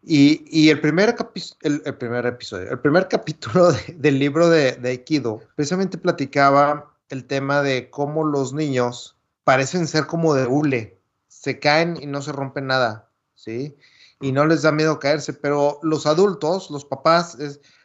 Y, 0.04 0.46
y 0.50 0.70
el, 0.70 0.80
primer 0.80 1.16
el, 1.62 1.82
el, 1.86 1.96
primer 1.96 2.26
episodio, 2.26 2.72
el 2.72 2.80
primer 2.80 3.08
capítulo 3.10 3.72
del 3.96 4.20
libro 4.20 4.50
de, 4.50 4.74
de 4.74 4.90
Aikido, 4.90 5.42
precisamente 5.56 5.98
platicaba 5.98 6.94
el 7.10 7.26
tema 7.26 7.62
de 7.62 7.90
cómo 7.90 8.24
los 8.24 8.54
niños 8.54 9.16
parecen 9.44 9.88
ser 9.88 10.08
como 10.08 10.34
de 10.34 10.46
hule, 10.46 10.98
se 11.28 11.60
caen 11.60 11.98
y 12.02 12.06
no 12.06 12.22
se 12.22 12.32
rompen 12.32 12.68
nada, 12.68 13.07
¿sí? 13.38 13.78
Y 14.20 14.34
no 14.34 14.46
les 14.46 14.64
da 14.64 14.72
miedo 14.74 15.00
caerse, 15.00 15.32
pero 15.32 15.80
los 15.84 16.06
adultos, 16.06 16.70
los 16.70 16.84
papás, 16.84 17.38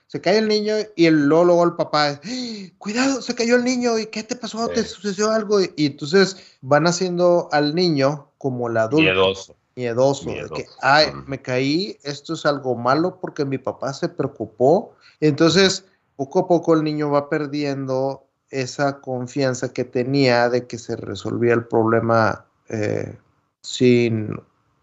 se 0.06 0.21
cae 0.21 0.38
el 0.38 0.49
niño 0.49 0.75
y 0.97 1.06
el, 1.06 1.26
luego, 1.26 1.62
el 1.62 1.75
papá 1.75 2.11
es, 2.11 2.21
¡Ah! 2.25 2.75
cuidado, 2.78 3.23
se 3.23 3.35
cayó 3.35 3.56
el 3.56 3.64
niño 3.64 3.99
y 3.99 4.06
¿qué 4.06 4.23
te 4.23 4.35
pasó? 4.35 4.66
¿Te 4.68 4.82
sucedió 4.82 5.30
algo? 5.30 5.61
Y, 5.61 5.87
entonces 5.87 6.59
van 6.62 6.87
haciendo 6.87 7.49
al 7.52 7.75
niño 7.75 8.28
como 8.38 8.68
el 8.68 8.76
adulto. 8.78 9.02
Miedoso. 9.02 9.56
Miedoso, 9.75 10.28
de 10.28 10.50
que, 10.54 10.66
ay, 10.82 11.06
me 11.26 11.40
caí, 11.40 11.97
esto 12.02 12.35
es 12.35 12.44
algo 12.44 12.75
malo 12.75 13.18
porque 13.21 13.47
mi 13.47 13.56
papá 13.56 13.94
se 13.94 14.11
preocupó. 14.11 14.94
Entonces, 15.21 15.87
poco 16.16 16.40
a 16.40 16.49
poco 16.49 16.75
el 16.75 16.85
niño 16.85 17.11
va 17.11 17.30
perdiendo 17.30 18.26
esa 18.50 19.00
confianza 19.00 19.73
que 19.73 19.85
tenía 19.85 20.50
de 20.50 20.66
que 20.66 20.76
se 20.76 20.94
resolvía 20.97 21.54
el 21.54 21.64
problema 21.64 22.44
eh, 22.68 23.16
sin 23.62 24.38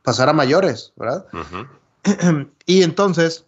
pasar 0.09 0.27
a 0.27 0.33
mayores, 0.33 0.91
¿verdad? 0.95 1.27
y 2.65 2.81
entonces, 2.81 3.45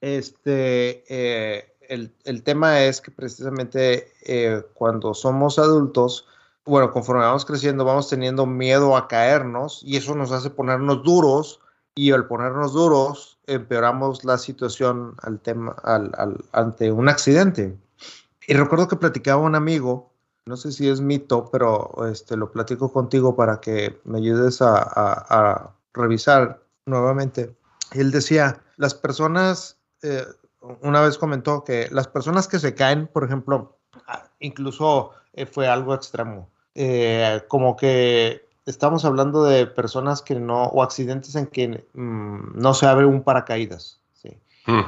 este, 0.00 1.04
eh, 1.08 1.72
el, 1.88 2.42
tema 2.42 2.82
es 2.82 3.00
que 3.00 3.12
precisamente 3.12 4.10
eh, 4.24 4.60
cuando 4.74 5.14
somos 5.14 5.60
adultos, 5.60 6.26
bueno, 6.64 6.90
conforme 6.90 7.22
vamos 7.22 7.44
creciendo, 7.44 7.84
vamos 7.84 8.08
teniendo 8.08 8.44
miedo 8.44 8.96
a 8.96 9.06
caernos 9.06 9.82
y 9.84 9.98
eso 9.98 10.16
nos 10.16 10.32
hace 10.32 10.50
ponernos 10.50 11.04
duros 11.04 11.60
y 11.94 12.10
al 12.10 12.26
ponernos 12.26 12.72
duros 12.72 13.38
empeoramos 13.46 14.24
la 14.24 14.36
situación 14.36 15.14
al 15.22 15.38
tema, 15.38 15.76
ante 16.50 16.90
un 16.90 17.08
accidente. 17.08 17.78
Y 18.48 18.54
recuerdo 18.54 18.88
que 18.88 18.96
platicaba 18.96 19.42
un 19.42 19.54
amigo, 19.54 20.10
no 20.44 20.56
sé 20.56 20.72
si 20.72 20.88
es 20.88 21.00
mito, 21.00 21.48
pero 21.52 22.08
este, 22.10 22.36
lo 22.36 22.50
platico 22.50 22.92
contigo 22.92 23.36
para 23.36 23.60
que 23.60 24.00
me 24.02 24.18
ayudes 24.18 24.60
a, 24.60 25.76
revisar 25.92 26.62
nuevamente. 26.86 27.54
Él 27.92 28.10
decía, 28.10 28.62
las 28.76 28.94
personas, 28.94 29.78
eh, 30.02 30.24
una 30.82 31.00
vez 31.00 31.18
comentó 31.18 31.64
que 31.64 31.88
las 31.90 32.08
personas 32.08 32.48
que 32.48 32.58
se 32.58 32.74
caen, 32.74 33.06
por 33.06 33.24
ejemplo, 33.24 33.78
ah, 34.06 34.28
incluso 34.38 35.10
eh, 35.32 35.46
fue 35.46 35.68
algo 35.68 35.94
extremo, 35.94 36.48
eh, 36.74 37.42
como 37.48 37.76
que 37.76 38.44
estamos 38.66 39.04
hablando 39.04 39.44
de 39.44 39.66
personas 39.66 40.22
que 40.22 40.34
no, 40.36 40.64
o 40.64 40.82
accidentes 40.82 41.34
en 41.34 41.46
que 41.46 41.86
mm, 41.92 42.58
no 42.58 42.74
se 42.74 42.86
abre 42.86 43.06
un 43.06 43.22
paracaídas. 43.22 44.00
¿sí? 44.12 44.38
Mm. 44.66 44.82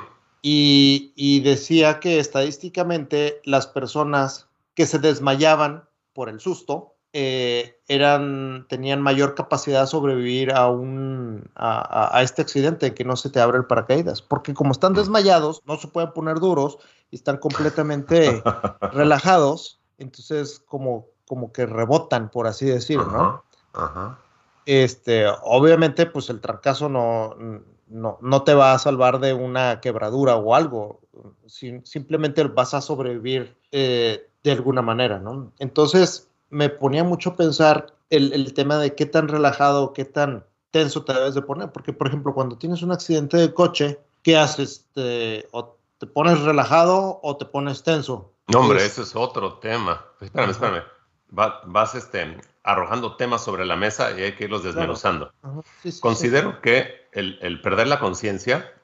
Y, 0.44 1.40
decía 1.40 2.00
que 2.00 2.18
estadísticamente 2.18 3.40
las 3.44 3.66
personas 3.66 4.49
que 4.75 4.87
se 4.87 4.99
desmayaban 4.99 5.85
por 6.12 6.28
el 6.28 6.40
susto 6.40 6.91
eh, 7.14 7.78
eran, 7.88 8.66
tenían 8.69 9.02
mayor 9.02 9.35
capacidad 9.35 9.83
de 9.83 9.87
sobrevivir 9.87 10.52
a, 10.52 10.69
un, 10.69 11.50
a, 11.54 12.21
este 12.23 12.40
accidente 12.40 12.95
que 12.95 13.04
no 13.04 13.16
se 13.16 13.28
te 13.28 13.40
abre 13.40 13.59
el 13.59 13.66
paracaídas. 13.66 14.23
Porque 14.23 14.54
como 14.54 14.73
están 14.73 14.95
desmayados, 14.95 15.62
no 15.66 15.76
se 15.76 15.88
pueden 15.88 16.12
poner 16.12 16.40
duros 16.40 16.78
y 17.11 17.16
están 17.16 17.37
completamente 17.37 18.42
relajados, 18.92 19.78
entonces 19.99 20.62
como, 20.66 21.07
como 21.26 21.52
que 21.52 21.66
rebotan, 21.66 22.31
por 22.31 22.47
así 22.47 22.64
decirlo, 22.64 23.42
¿no? 23.75 24.23
Este, 24.64 25.26
obviamente, 25.42 26.07
pues 26.07 26.31
el 26.31 26.40
trancazo 26.40 26.88
no, 26.88 27.37
no, 27.88 28.19
no 28.23 28.42
te 28.42 28.54
va 28.54 28.73
a 28.73 28.78
salvar 28.78 29.21
de 29.21 29.35
una 29.35 29.81
quebradura 29.81 30.37
o 30.37 30.54
algo. 30.54 31.00
simplemente 31.47 32.45
vas 32.45 32.73
a 32.73 32.81
sobrevivir 32.81 33.54
eh, 33.71 34.31
de 34.42 34.52
alguna 34.52 34.81
manera, 34.81 35.19
¿no? 35.19 35.52
Entonces, 35.59 36.31
me 36.52 36.68
ponía 36.68 37.02
mucho 37.02 37.30
a 37.30 37.37
pensar 37.37 37.94
el, 38.11 38.52
tema 38.52 38.76
de 38.76 38.94
qué 38.94 39.06
tan 39.06 39.26
relajado, 39.26 39.94
qué 39.94 40.04
tan 40.04 40.44
tenso 40.71 41.02
te 41.02 41.14
debes 41.14 41.35
de 41.35 41.40
poner. 41.40 41.73
Porque, 41.73 41.94
por 41.94 42.06
ejemplo, 42.06 42.35
cuando 42.35 42.59
tienes 42.59 42.82
un 42.82 42.92
accidente 42.92 43.38
de 43.38 43.54
coche, 43.54 43.99
¿qué 44.23 44.37
haces? 44.37 44.87
¿Te, 44.92 45.49
o 45.52 45.78
te 45.97 46.06
pones 46.06 46.40
relajado 46.42 47.21
o 47.23 47.37
te 47.38 47.47
pones 47.47 47.82
tenso? 47.82 48.35
No, 48.49 48.61
hombre, 48.61 48.85
ese 48.85 49.00
es 49.00 49.16
otro 49.16 49.54
tema. 49.54 50.04
Espérame, 50.21 50.50
espérame. 50.50 50.82
vas 51.30 51.94
este, 51.94 52.37
arrojando 52.64 53.16
temas 53.16 53.42
sobre 53.42 53.64
la 53.64 53.76
mesa 53.76 54.12
y 54.12 54.23
hay 54.23 54.37
que 54.37 54.44
irlos 54.44 54.62
desmenuzando. 54.62 55.32
Considero 56.00 56.61
que 56.61 57.09
el, 57.12 57.62
perder 57.62 57.88
la 57.88 57.99
conciencia 57.99 58.75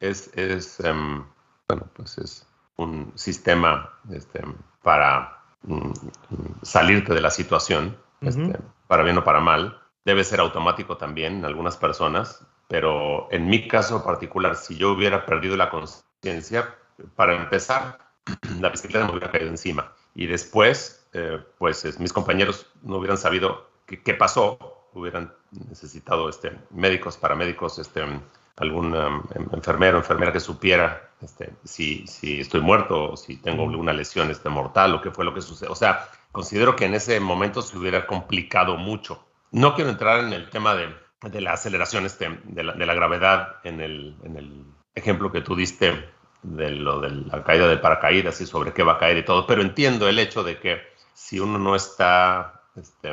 es, 0.00 0.30
em, 0.34 1.24
bueno, 1.68 1.88
pues 1.94 2.18
es 2.18 2.44
un 2.76 3.12
sistema 3.14 3.88
este, 4.10 4.42
para 4.82 5.37
mm, 5.62 5.92
salirte 6.62 7.14
de 7.14 7.20
la 7.20 7.30
situación, 7.30 7.96
este, 8.20 8.58
para 8.86 9.02
bien 9.02 9.18
o 9.18 9.24
para 9.24 9.40
mal. 9.40 9.80
Debe 10.04 10.24
ser 10.24 10.40
automático 10.40 10.96
también 10.96 11.38
en 11.38 11.44
algunas 11.44 11.76
personas, 11.76 12.46
pero 12.68 13.28
en 13.30 13.48
mi 13.48 13.68
caso 13.68 14.02
particular, 14.02 14.56
si 14.56 14.76
yo 14.76 14.92
hubiera 14.92 15.26
perdido 15.26 15.56
la 15.56 15.70
conciencia, 15.70 16.74
para 17.14 17.34
empezar, 17.34 17.98
la 18.60 18.70
bicicleta 18.70 19.04
me 19.04 19.12
hubiera 19.12 19.30
caído 19.30 19.48
encima. 19.48 19.92
Y 20.14 20.26
después 20.26 20.98
eh, 21.12 21.42
pues 21.56 21.98
mis 21.98 22.12
compañeros 22.12 22.66
no 22.82 22.96
hubieran 22.96 23.16
sabido 23.16 23.70
qué, 23.86 24.14
pasó, 24.14 24.58
hubieran 24.92 25.32
necesitado 25.50 26.28
este, 26.28 26.52
médicos, 26.70 27.16
paramédicos, 27.16 27.78
este, 27.78 28.04
algún 28.60 28.94
um, 28.94 29.22
enfermero, 29.52 29.98
enfermera 29.98 30.32
que 30.32 30.40
supiera 30.40 31.10
este, 31.20 31.52
si, 31.64 32.06
si 32.06 32.40
estoy 32.40 32.60
muerto 32.60 33.12
o 33.12 33.16
si 33.16 33.36
tengo 33.36 33.68
alguna 33.68 33.92
lesión 33.92 34.30
este, 34.30 34.48
mortal 34.48 34.94
o 34.94 35.00
qué 35.00 35.10
fue 35.10 35.24
lo 35.24 35.34
que 35.34 35.42
sucedió. 35.42 35.72
O 35.72 35.76
sea, 35.76 36.08
considero 36.32 36.76
que 36.76 36.84
en 36.84 36.94
ese 36.94 37.18
momento 37.20 37.62
se 37.62 37.76
hubiera 37.76 38.06
complicado 38.06 38.76
mucho. 38.76 39.24
No 39.50 39.74
quiero 39.74 39.90
entrar 39.90 40.20
en 40.20 40.32
el 40.32 40.50
tema 40.50 40.74
de, 40.74 40.94
de 41.22 41.40
la 41.40 41.52
aceleración, 41.52 42.06
este, 42.06 42.40
de, 42.44 42.62
la, 42.64 42.72
de 42.74 42.86
la 42.86 42.94
gravedad 42.94 43.56
en 43.64 43.80
el, 43.80 44.16
en 44.22 44.36
el 44.36 44.64
ejemplo 44.94 45.32
que 45.32 45.40
tú 45.40 45.56
diste 45.56 46.10
de 46.42 46.70
lo 46.70 47.00
de 47.00 47.10
la 47.10 47.42
caída 47.42 47.66
de 47.66 47.78
paracaídas 47.78 48.40
y 48.40 48.46
sobre 48.46 48.72
qué 48.72 48.82
va 48.82 48.92
a 48.92 48.98
caer 48.98 49.18
y 49.18 49.24
todo, 49.24 49.46
pero 49.46 49.62
entiendo 49.62 50.08
el 50.08 50.18
hecho 50.18 50.44
de 50.44 50.58
que 50.60 50.80
si 51.14 51.40
uno 51.40 51.58
no 51.58 51.74
está 51.74 52.62
este, 52.76 53.12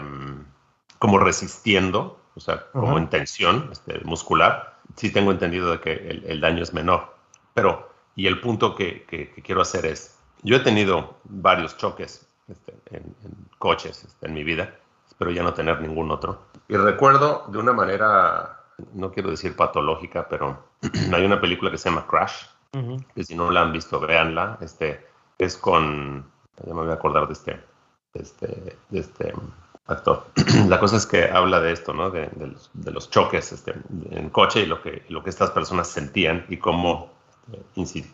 como 0.99 1.17
resistiendo, 1.17 2.21
o 2.35 2.39
sea, 2.39 2.65
como 2.71 2.97
en 2.97 3.09
tensión 3.09 3.69
este, 3.71 3.99
muscular, 4.03 4.74
sí 4.95 5.11
tengo 5.11 5.31
entendido 5.31 5.71
de 5.71 5.79
que 5.79 5.93
el, 6.25 6.41
daño 6.41 6.63
es 6.63 6.73
menor. 6.73 7.15
Pero, 7.53 7.89
y 8.15 8.27
el 8.27 8.39
punto 8.39 8.75
que, 8.75 9.05
quiero 9.43 9.61
hacer 9.61 9.85
es, 9.85 10.17
yo 10.43 10.57
he 10.57 10.59
tenido 10.59 11.17
varios 11.23 11.77
choques 11.77 12.27
este, 12.47 12.73
en, 12.91 13.15
coches 13.57 14.07
en 14.21 14.33
mi 14.33 14.43
vida, 14.43 14.75
espero 15.07 15.31
ya 15.31 15.43
no 15.43 15.53
tener 15.53 15.81
ningún 15.81 16.11
otro. 16.11 16.39
Y 16.67 16.75
recuerdo 16.75 17.45
de 17.49 17.57
una 17.57 17.73
manera, 17.73 18.61
no 18.93 19.11
quiero 19.11 19.29
decir 19.29 19.55
patológica, 19.55 20.27
pero 20.29 20.65
hay 21.13 21.25
una 21.25 21.39
película 21.41 21.71
que 21.71 21.77
se 21.77 21.89
llama 21.89 22.07
Crash, 22.07 22.45
que 23.15 23.23
si 23.23 23.35
no 23.35 23.51
la 23.51 23.61
han 23.61 23.71
visto, 23.71 24.01
véanla. 24.01 24.57
Este, 24.59 25.07
es 25.37 25.55
con, 25.55 26.29
ya 26.61 26.73
me 26.73 26.81
voy 26.81 26.91
a 26.91 26.95
acordar 26.95 27.25
de 27.25 27.33
este, 27.33 27.63
este, 28.13 28.77
este 28.91 29.33
actor. 29.87 30.25
La 30.67 30.79
cosa 30.79 30.97
es 30.97 31.05
que 31.05 31.25
habla 31.25 31.59
de 31.61 31.71
esto, 31.71 31.93
¿no? 31.93 32.09
De, 32.09 32.29
los, 32.91 33.09
choques 33.09 33.51
este, 33.51 33.73
en 34.11 34.29
coche 34.29 34.61
y 34.61 34.65
lo 34.65 34.81
que, 34.81 35.03
estas 35.25 35.51
personas 35.51 35.87
sentían 35.87 36.45
y 36.49 36.57
cómo 36.57 37.11
este, 37.75 38.05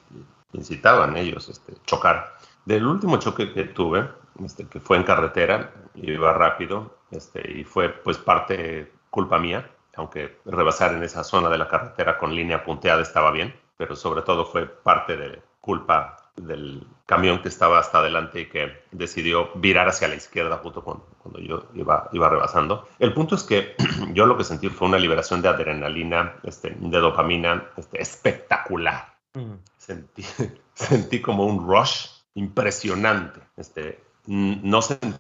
incitaban 0.53 1.17
ellos 1.17 1.49
este, 1.49 1.73
chocar. 1.85 2.33
Del 2.65 2.85
último 2.85 3.17
choque 3.17 3.53
que 3.53 3.65
tuve, 3.65 4.07
este, 4.43 4.67
que 4.67 4.79
fue 4.79 4.97
en 4.97 5.03
carretera, 5.03 5.73
iba 5.95 6.33
rápido 6.33 6.95
este, 7.11 7.59
y 7.59 7.63
fue 7.63 7.89
pues 7.89 8.17
parte 8.17 8.91
culpa 9.09 9.39
mía, 9.39 9.69
aunque 9.95 10.39
rebasar 10.45 10.93
en 10.93 11.03
esa 11.03 11.23
zona 11.23 11.49
de 11.49 11.57
la 11.57 11.67
carretera 11.67 12.17
con 12.17 12.33
línea 12.33 12.63
punteada 12.63 13.01
estaba 13.01 13.31
bien, 13.31 13.53
pero 13.77 13.95
sobre 13.95 14.21
todo 14.21 14.45
fue 14.45 14.67
parte 14.67 15.17
de 15.17 15.41
culpa 15.59 16.20
del 16.35 16.87
camión 17.05 17.41
que 17.41 17.49
estaba 17.49 17.79
hasta 17.79 17.99
adelante 17.99 18.41
y 18.41 18.45
que 18.49 18.83
decidió 18.91 19.51
virar 19.55 19.87
hacia 19.87 20.07
la 20.07 20.15
izquierda 20.15 20.57
justo 20.57 20.83
cuando, 20.83 21.05
cuando 21.19 21.39
yo 21.39 21.69
iba, 21.73 22.09
iba 22.13 22.29
rebasando. 22.29 22.87
El 22.99 23.13
punto 23.13 23.35
es 23.35 23.43
que 23.43 23.75
yo 24.13 24.25
lo 24.25 24.37
que 24.37 24.43
sentí 24.43 24.69
fue 24.69 24.87
una 24.87 24.97
liberación 24.97 25.41
de 25.41 25.49
adrenalina, 25.49 26.35
este, 26.43 26.75
de 26.77 26.99
dopamina 26.99 27.69
este, 27.77 28.01
espectacular. 28.01 29.15
Sentí, 29.77 30.23
sentí 30.73 31.21
como 31.21 31.45
un 31.45 31.67
rush 31.67 32.07
impresionante. 32.35 33.39
Este, 33.57 34.03
no 34.25 34.81
sentí 34.81 35.17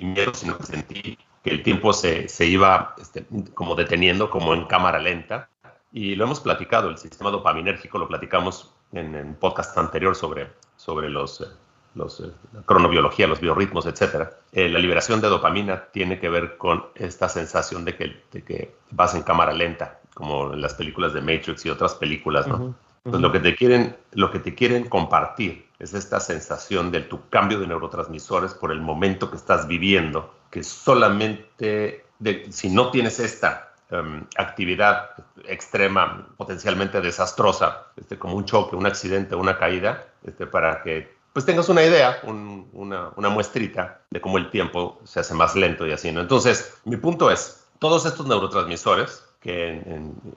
miedo, 0.00 0.34
sino 0.34 0.56
que 0.58 0.64
sentí 0.64 1.18
que 1.42 1.50
el 1.50 1.62
tiempo 1.62 1.92
se, 1.92 2.28
se 2.28 2.46
iba 2.46 2.94
este, 2.98 3.26
como 3.54 3.74
deteniendo, 3.74 4.30
como 4.30 4.54
en 4.54 4.66
cámara 4.66 4.98
lenta. 4.98 5.50
Y 5.92 6.16
lo 6.16 6.24
hemos 6.24 6.40
platicado, 6.40 6.90
el 6.90 6.98
sistema 6.98 7.30
dopaminérgico 7.30 7.98
lo 7.98 8.08
platicamos 8.08 8.74
en 8.92 9.14
el 9.14 9.34
podcast 9.34 9.76
anterior 9.76 10.14
sobre, 10.14 10.48
sobre 10.76 11.08
los, 11.08 11.40
eh, 11.40 11.46
los, 11.94 12.20
eh, 12.20 12.30
la 12.52 12.62
cronobiología, 12.62 13.26
los 13.26 13.40
biorritmos, 13.40 13.86
etc. 13.86 14.28
Eh, 14.52 14.68
la 14.68 14.78
liberación 14.78 15.20
de 15.20 15.28
dopamina 15.28 15.84
tiene 15.92 16.18
que 16.18 16.28
ver 16.28 16.56
con 16.56 16.86
esta 16.94 17.28
sensación 17.28 17.84
de 17.84 17.96
que, 17.96 18.22
de 18.32 18.42
que 18.42 18.74
vas 18.90 19.14
en 19.14 19.22
cámara 19.22 19.52
lenta, 19.52 20.00
como 20.14 20.52
en 20.52 20.60
las 20.60 20.74
películas 20.74 21.12
de 21.12 21.20
Matrix 21.20 21.64
y 21.66 21.70
otras 21.70 21.94
películas, 21.94 22.46
¿no? 22.46 22.74
Pues 23.04 23.22
lo 23.22 23.32
que 23.32 23.38
te 23.38 23.54
quieren, 23.54 23.96
lo 24.12 24.30
que 24.30 24.38
te 24.38 24.54
quieren 24.54 24.86
compartir 24.88 25.66
es 25.78 25.94
esta 25.94 26.20
sensación 26.20 26.90
de 26.90 27.00
tu 27.00 27.28
cambio 27.30 27.58
de 27.58 27.66
neurotransmisores 27.66 28.52
por 28.52 28.70
el 28.70 28.80
momento 28.80 29.30
que 29.30 29.36
estás 29.36 29.66
viviendo, 29.66 30.34
que 30.50 30.62
solamente 30.62 32.04
si 32.50 32.68
no 32.68 32.90
tienes 32.90 33.20
esta 33.20 33.67
em, 33.90 34.24
actividad 34.36 35.10
extrema, 35.44 36.28
potencialmente 36.36 37.00
desastrosa, 37.00 37.86
este, 37.96 38.18
como 38.18 38.36
un 38.36 38.44
choque, 38.44 38.76
un 38.76 38.86
accidente, 38.86 39.34
una 39.34 39.58
caída, 39.58 40.06
este, 40.24 40.46
para 40.46 40.82
que 40.82 41.16
pues 41.32 41.46
tengas 41.46 41.68
una 41.68 41.84
idea, 41.84 42.18
una, 42.24 43.10
una, 43.14 43.28
muestrita 43.28 44.00
de 44.10 44.20
cómo 44.20 44.38
el 44.38 44.50
tiempo 44.50 45.00
se 45.04 45.20
hace 45.20 45.34
más 45.34 45.54
lento 45.54 45.86
y 45.86 45.92
así, 45.92 46.10
¿no? 46.10 46.20
Entonces, 46.20 46.80
mi 46.84 46.96
punto 46.96 47.30
es, 47.30 47.64
todos 47.78 48.06
estos 48.06 48.26
neurotransmisores 48.26 49.24
que 49.40 49.68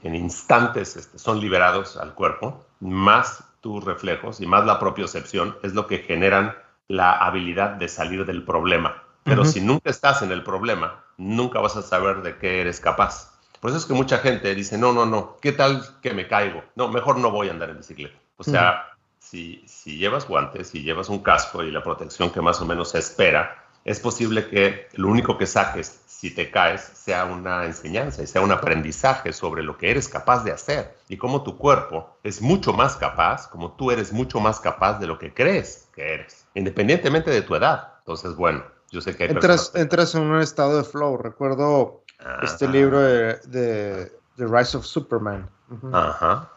en, 0.04 0.16
instantes 0.16 0.96
este, 0.96 1.18
son 1.18 1.40
liberados 1.40 1.98
al 1.98 2.14
cuerpo, 2.14 2.66
más 2.80 3.44
tus 3.62 3.84
reflejos 3.84 4.42
y 4.42 4.48
más 4.48 4.66
la 4.66 4.80
propiocepción 4.80 5.58
es 5.64 5.74
lo 5.74 5.88
que 5.88 6.00
generan 6.00 6.56
la 6.88 7.14
habilidad 7.14 7.72
de 7.72 7.88
salir 7.88 8.26
del 8.26 8.44
problema. 8.44 9.04
Pero 9.24 9.46
si 9.46 9.62
nunca 9.62 9.90
estás 9.90 10.24
en 10.24 10.32
el 10.32 10.44
problema, 10.44 11.04
nunca 11.18 11.60
vas 11.60 11.78
a 11.78 11.84
saber 11.84 12.22
de 12.22 12.38
qué 12.38 12.62
eres 12.62 12.80
capaz. 12.80 13.31
Por 13.62 13.70
eso 13.70 13.78
es 13.78 13.86
que 13.86 13.94
mucha 13.94 14.18
gente 14.18 14.54
dice, 14.56 14.78
no, 14.78 14.92
no, 14.92 15.06
no, 15.06 15.38
¿qué 15.40 15.52
tal 15.52 15.86
que 16.02 16.14
me 16.14 16.28
caigo? 16.28 16.64
No, 16.76 16.88
mejor 16.88 17.18
no 17.18 17.30
voy 17.30 17.48
a 17.48 17.52
andar 17.52 17.70
en 17.70 17.78
bicicleta. 17.78 18.18
O 18.38 18.44
sea, 18.44 18.88
si, 19.20 19.64
si 19.68 19.98
llevas 19.98 20.28
guantes, 20.28 20.70
si 20.70 20.82
llevas 20.82 21.10
un 21.10 21.20
casco 21.20 21.62
y 21.64 21.72
la 21.72 21.84
protección 21.84 22.32
que 22.32 22.42
más 22.42 22.60
o 22.60 22.66
menos 22.66 22.90
se 22.90 22.98
espera, 22.98 23.64
es 23.86 24.00
posible 24.00 24.48
que 24.48 24.88
lo 24.94 25.10
único 25.10 25.38
que 25.38 25.46
saques 25.46 26.02
si 26.08 26.32
te 26.32 26.50
caes 26.50 26.82
sea 26.82 27.26
una 27.26 27.66
enseñanza 27.66 28.24
y 28.24 28.28
sea 28.28 28.42
un 28.42 28.52
aprendizaje 28.52 29.32
sobre 29.32 29.64
lo 29.64 29.78
que 29.78 29.92
eres 29.92 30.08
capaz 30.08 30.44
de 30.44 30.52
hacer 30.52 30.96
y 31.08 31.18
cómo 31.18 31.44
tu 31.44 31.58
cuerpo 31.58 32.18
es 32.24 32.42
mucho 32.42 32.74
más 32.74 32.96
capaz, 32.96 33.48
como 33.48 33.74
tú 33.74 33.92
eres 33.92 34.12
mucho 34.12 34.40
más 34.40 34.60
capaz 34.60 35.00
de 35.00 35.08
lo 35.08 35.20
que 35.20 35.34
crees 35.34 35.88
que 35.94 36.16
eres, 36.16 36.48
independientemente 36.56 37.30
de 37.30 37.42
tu 37.44 37.56
edad. 37.56 37.94
Entonces, 38.00 38.36
bueno, 38.36 38.64
yo 38.92 39.02
sé 39.02 39.16
que 39.16 39.24
hay 39.24 39.30
entras, 39.30 39.72
entras 39.76 40.16
en 40.16 40.24
un 40.24 40.42
estado 40.42 40.78
de 40.78 40.84
flow. 40.84 41.18
Recuerdo 41.18 42.04
este 42.44 42.68
libro 42.68 43.00
de, 43.00 43.36
de, 43.48 44.12
The 44.38 44.46
Rise 44.48 44.78
of 44.78 44.86
Superman. 44.86 45.50
Ajá. 45.92 46.50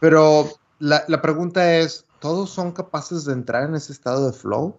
Pero 0.00 0.48
la, 0.78 1.04
la 1.08 1.22
pregunta 1.22 1.76
es, 1.76 2.06
¿todos 2.20 2.50
son 2.50 2.72
capaces 2.72 3.24
de 3.24 3.32
entrar 3.32 3.64
en 3.64 3.74
ese 3.74 3.92
estado 3.92 4.26
de 4.26 4.32
flow? 4.32 4.78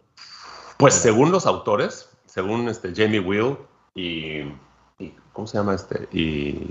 Pues 0.77 0.93
según 0.93 1.31
los 1.31 1.45
autores, 1.45 2.10
según 2.25 2.67
este 2.67 2.93
Jamie 2.95 3.19
Will 3.19 3.57
y, 3.95 4.43
¿cómo 5.33 5.48
se 5.48 5.57
llama 5.57 5.75
este? 5.75 6.07
Y 6.12 6.67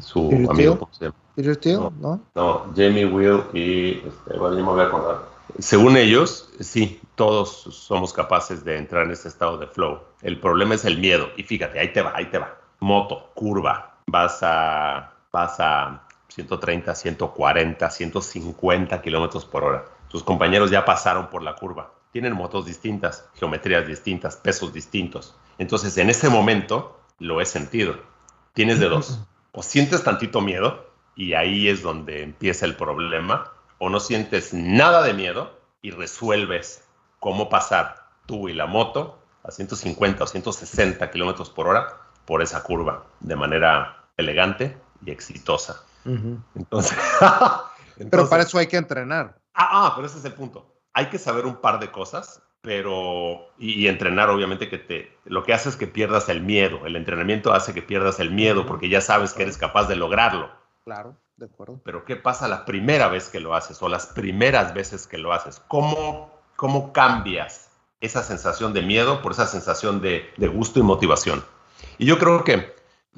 su 0.00 0.28
amigo, 0.48 0.78
¿cómo 0.78 0.92
se 0.92 1.06
llama? 1.06 1.16
Peter 1.34 1.56
Thiel, 1.56 1.80
¿no? 2.00 2.20
¿no? 2.34 2.72
Jamie 2.76 3.06
Will 3.06 3.42
y, 3.52 3.98
este, 4.06 4.38
bueno, 4.38 4.56
yo 4.56 4.64
me 4.64 4.72
voy 4.72 4.80
a 4.80 4.84
acordar. 4.84 5.32
Según 5.58 5.96
ellos, 5.96 6.50
sí, 6.60 7.00
todos 7.14 7.50
somos 7.50 8.12
capaces 8.12 8.64
de 8.64 8.78
entrar 8.78 9.04
en 9.06 9.10
ese 9.10 9.28
estado 9.28 9.58
de 9.58 9.66
flow. 9.66 10.00
El 10.22 10.40
problema 10.40 10.74
es 10.74 10.84
el 10.84 10.98
miedo. 10.98 11.28
Y 11.36 11.42
fíjate, 11.42 11.78
ahí 11.78 11.92
te 11.92 12.00
va, 12.00 12.12
ahí 12.14 12.30
te 12.30 12.38
va. 12.38 12.56
Moto, 12.82 13.30
curva, 13.34 13.96
vas 14.06 14.40
a, 14.42 15.14
vas 15.32 15.56
a 15.58 16.02
130, 16.28 16.94
140, 16.94 17.90
150 17.90 19.02
kilómetros 19.02 19.44
por 19.46 19.64
hora. 19.64 19.84
Tus 20.08 20.22
compañeros 20.22 20.70
ya 20.70 20.84
pasaron 20.84 21.30
por 21.30 21.42
la 21.42 21.54
curva 21.54 21.90
tienen 22.12 22.34
motos 22.34 22.66
distintas, 22.66 23.26
geometrías 23.34 23.86
distintas, 23.86 24.36
pesos 24.36 24.72
distintos. 24.72 25.34
Entonces, 25.58 25.96
en 25.96 26.10
ese 26.10 26.28
momento 26.28 27.00
lo 27.18 27.40
he 27.40 27.46
sentido. 27.46 27.96
Tienes 28.52 28.78
de 28.78 28.88
dos. 28.88 29.20
O 29.52 29.62
sientes 29.62 30.04
tantito 30.04 30.42
miedo 30.42 30.90
y 31.16 31.32
ahí 31.32 31.68
es 31.68 31.82
donde 31.82 32.22
empieza 32.22 32.66
el 32.66 32.76
problema, 32.76 33.52
o 33.78 33.88
no 33.88 33.98
sientes 33.98 34.54
nada 34.54 35.02
de 35.02 35.14
miedo 35.14 35.58
y 35.80 35.90
resuelves 35.90 36.84
cómo 37.18 37.48
pasar 37.48 38.06
tú 38.26 38.48
y 38.48 38.52
la 38.52 38.66
moto 38.66 39.18
a 39.42 39.50
150 39.50 40.24
o 40.24 40.26
160 40.26 41.10
kilómetros 41.10 41.50
por 41.50 41.66
hora 41.66 42.01
por 42.24 42.42
esa 42.42 42.62
curva 42.62 43.04
de 43.20 43.36
manera 43.36 44.04
elegante 44.16 44.76
y 45.04 45.10
exitosa. 45.10 45.82
entonces, 46.04 46.98
pero 48.10 48.28
para 48.28 48.42
eso 48.42 48.58
hay 48.58 48.66
que 48.66 48.76
entrenar. 48.76 49.36
Ah, 49.54 49.68
ah, 49.70 49.92
pero 49.94 50.06
ese 50.06 50.18
es 50.18 50.24
el 50.24 50.32
punto 50.32 50.72
hay 50.94 51.06
que 51.06 51.18
saber 51.18 51.46
un 51.46 51.56
par 51.56 51.80
de 51.80 51.90
cosas, 51.90 52.42
pero 52.60 53.48
y, 53.58 53.86
entrenar 53.88 54.30
obviamente 54.30 54.68
que 54.68 54.78
te 54.78 55.16
lo 55.24 55.42
que 55.42 55.52
hace 55.52 55.68
es 55.68 55.76
que 55.76 55.86
pierdas 55.86 56.28
el 56.28 56.42
miedo. 56.42 56.86
El 56.86 56.96
entrenamiento 56.96 57.52
hace 57.52 57.74
que 57.74 57.82
pierdas 57.82 58.20
el 58.20 58.30
miedo 58.30 58.66
porque 58.66 58.88
ya 58.88 59.00
sabes 59.00 59.32
que 59.32 59.42
eres 59.42 59.56
capaz 59.56 59.88
de 59.88 59.96
lograrlo. 59.96 60.50
Claro, 60.84 61.16
de 61.36 61.46
acuerdo. 61.46 61.80
Pero 61.84 62.04
¿qué 62.04 62.16
pasa 62.16 62.48
la 62.48 62.64
primera 62.64 63.08
vez 63.08 63.28
que 63.28 63.40
lo 63.40 63.54
haces 63.54 63.82
o 63.82 63.88
las 63.88 64.06
primeras 64.06 64.74
veces 64.74 65.06
que 65.06 65.18
lo 65.18 65.32
haces? 65.32 65.60
¿Cómo, 65.68 66.30
cómo 66.56 66.92
cambias 66.92 67.70
esa 68.00 68.22
sensación 68.22 68.72
de 68.72 68.82
miedo 68.82 69.22
por 69.22 69.32
esa 69.32 69.46
sensación 69.46 70.00
de, 70.00 70.32
gusto 70.52 70.78
y 70.78 70.82
motivación? 70.82 71.44
Y 71.98 72.06
yo 72.06 72.18
creo 72.18 72.44
que 72.44 72.74